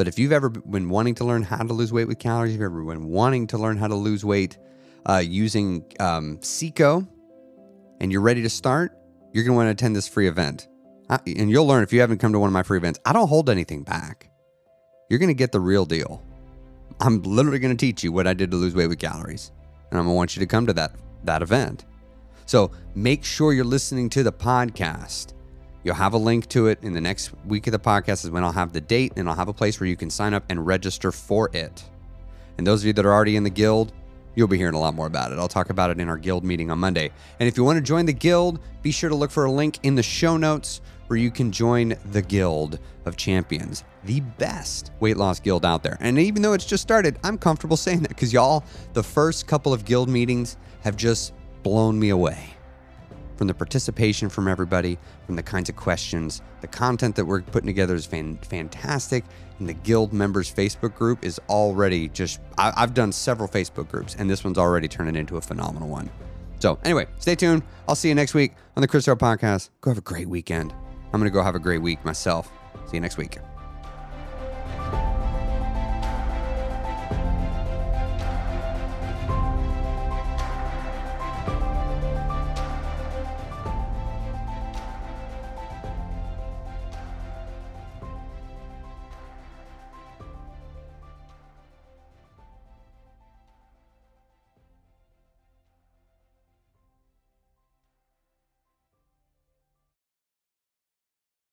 But 0.01 0.09
if 0.09 0.19
you've 0.19 0.33
ever 0.33 0.49
been 0.49 0.89
wanting 0.89 1.15
to 1.17 1.27
learn 1.27 1.43
how 1.43 1.59
to 1.59 1.75
lose 1.75 1.93
weight 1.93 2.09
with 2.09 2.19
calories, 2.19 2.55
if 2.55 2.61
you've 2.61 2.65
ever 2.65 2.83
been 2.83 3.09
wanting 3.09 3.47
to 3.49 3.59
learn 3.59 3.77
how 3.77 3.87
to 3.87 3.95
lose 3.95 4.25
weight 4.25 4.57
uh, 5.05 5.19
using 5.23 5.85
um, 6.01 6.39
CICO, 6.41 7.07
and 8.01 8.11
you're 8.11 8.23
ready 8.23 8.41
to 8.41 8.49
start, 8.49 8.97
you're 9.35 9.45
going 9.45 9.53
to 9.53 9.57
want 9.57 9.67
to 9.67 9.73
attend 9.73 9.95
this 9.95 10.09
free 10.09 10.27
event. 10.27 10.69
Uh, 11.11 11.19
and 11.27 11.51
you'll 11.51 11.67
learn 11.67 11.83
if 11.83 11.93
you 11.93 12.01
haven't 12.01 12.17
come 12.17 12.33
to 12.33 12.39
one 12.39 12.49
of 12.49 12.55
my 12.55 12.63
free 12.63 12.79
events, 12.79 12.99
I 13.05 13.13
don't 13.13 13.29
hold 13.29 13.51
anything 13.51 13.83
back. 13.83 14.31
You're 15.11 15.19
going 15.19 15.29
to 15.29 15.35
get 15.35 15.53
the 15.53 15.61
real 15.61 15.85
deal. 15.85 16.25
I'm 16.99 17.21
literally 17.21 17.59
going 17.59 17.77
to 17.77 17.87
teach 17.87 18.03
you 18.03 18.11
what 18.11 18.27
I 18.27 18.33
did 18.33 18.51
to 18.53 18.57
lose 18.57 18.75
weight 18.75 18.87
with 18.87 19.01
calories. 19.01 19.53
And 19.91 19.99
I'm 19.99 20.07
going 20.07 20.15
to 20.15 20.17
want 20.17 20.35
you 20.35 20.41
to 20.41 20.47
come 20.47 20.67
to 20.67 20.73
that, 20.73 20.93
that 21.25 21.43
event. 21.43 21.85
So 22.47 22.71
make 22.95 23.23
sure 23.23 23.53
you're 23.53 23.67
listening 23.67 24.09
to 24.09 24.23
the 24.23 24.33
podcast. 24.33 25.35
You'll 25.83 25.95
have 25.95 26.13
a 26.13 26.19
link 26.19 26.47
to 26.49 26.67
it 26.67 26.79
in 26.83 26.93
the 26.93 27.01
next 27.01 27.33
week 27.47 27.67
of 27.67 27.73
the 27.73 27.79
podcast 27.79 28.25
is 28.25 28.31
when 28.31 28.45
I'll 28.45 28.53
have 28.53 28.73
the 28.73 28.83
date 28.83 29.15
and 29.17 29.29
I'll 29.29 29.35
have 29.35 29.49
a 29.49 29.53
place 29.53 29.81
where 29.81 29.89
you 29.89 29.97
can 29.97 30.11
sign 30.11 30.35
up 30.35 30.45
and 30.51 30.67
register 30.67 31.11
for 31.11 31.51
it. 31.55 31.83
And 32.59 32.67
those 32.67 32.83
of 32.83 32.87
you 32.87 32.93
that 32.93 33.07
are 33.07 33.13
already 33.13 33.37
in 33.37 33.45
the 33.45 33.51
guild, 33.51 33.93
you'll 34.35 34.47
be 34.47 34.59
hearing 34.59 34.75
a 34.75 34.79
lot 34.79 34.95
more 34.95 35.07
about 35.07 35.33
it. 35.33 35.39
I'll 35.39 35.49
talk 35.49 35.71
about 35.71 35.91
it 35.91 35.99
in 35.99 36.09
our 36.09 36.19
guild 36.19 36.45
meeting 36.45 36.71
on 36.71 36.79
Monday. 36.79 37.11
And 37.39 37.49
if 37.49 37.57
you 37.57 37.65
want 37.65 37.79
to 37.79 37.83
join 37.83 38.05
the 38.05 38.13
guild, 38.13 38.61
be 38.83 38.91
sure 38.91 39.09
to 39.09 39.17
look 39.17 39.31
for 39.31 39.47
a 39.47 39.51
link 39.51 39.79
in 39.83 39.95
the 39.95 40.03
show 40.03 40.37
notes 40.37 40.83
where 41.07 41.19
you 41.19 41.31
can 41.31 41.51
join 41.51 41.95
the 42.13 42.23
Guild 42.23 42.79
of 43.05 43.17
Champions, 43.17 43.83
the 44.05 44.21
best 44.21 44.93
weight 45.01 45.17
loss 45.17 45.41
guild 45.41 45.65
out 45.65 45.83
there. 45.83 45.97
And 46.01 46.19
even 46.19 46.43
though 46.43 46.53
it's 46.53 46.67
just 46.67 46.83
started, 46.83 47.19
I'm 47.25 47.39
comfortable 47.39 47.77
saying 47.77 48.03
that 48.03 48.11
because 48.11 48.33
y'all, 48.33 48.65
the 48.93 49.03
first 49.03 49.47
couple 49.47 49.73
of 49.73 49.85
guild 49.85 50.09
meetings 50.09 50.57
have 50.83 50.97
just 50.97 51.33
blown 51.63 51.99
me 51.99 52.11
away 52.11 52.55
from 53.41 53.47
the 53.47 53.55
participation 53.55 54.29
from 54.29 54.47
everybody, 54.47 54.99
from 55.25 55.35
the 55.35 55.43
kinds 55.43 55.71
of 55.71 55.75
questions. 55.77 56.43
The 56.61 56.67
content 56.67 57.17
that 57.17 57.25
we're 57.25 57.41
putting 57.41 57.69
together 57.69 57.95
is 57.95 58.05
fan- 58.05 58.37
fantastic. 58.43 59.25
And 59.59 59.67
the 59.67 59.73
guild 59.73 60.13
members 60.13 60.53
Facebook 60.55 60.95
group 60.95 61.25
is 61.25 61.41
already 61.49 62.09
just, 62.11 62.39
I- 62.59 62.75
I've 62.77 62.93
done 62.93 63.13
several 63.13 63.49
Facebook 63.49 63.89
groups, 63.89 64.15
and 64.19 64.29
this 64.29 64.45
one's 64.45 64.59
already 64.59 64.89
turning 64.89 65.17
into 65.17 65.39
a 65.39 65.41
phenomenal 65.41 65.89
one. 65.89 66.11
So, 66.59 66.79
anyway, 66.85 67.07
stay 67.19 67.35
tuned. 67.35 67.63
I'll 67.89 67.95
see 67.95 68.11
you 68.11 68.15
next 68.15 68.35
week 68.35 68.53
on 68.77 68.83
the 68.83 68.87
Chris 68.89 69.07
Terrell 69.07 69.17
Podcast. 69.17 69.71
Go 69.81 69.91
have 69.91 69.97
a 69.97 70.03
great 70.03 70.29
weekend. 70.29 70.75
I'm 71.15 71.19
going 71.19 71.25
to 71.25 71.31
go 71.31 71.43
have 71.43 71.55
a 71.55 71.59
great 71.59 71.81
week 71.81 72.05
myself. 72.05 72.53
See 72.89 72.99
you 72.99 73.01
next 73.01 73.17
week. 73.17 73.39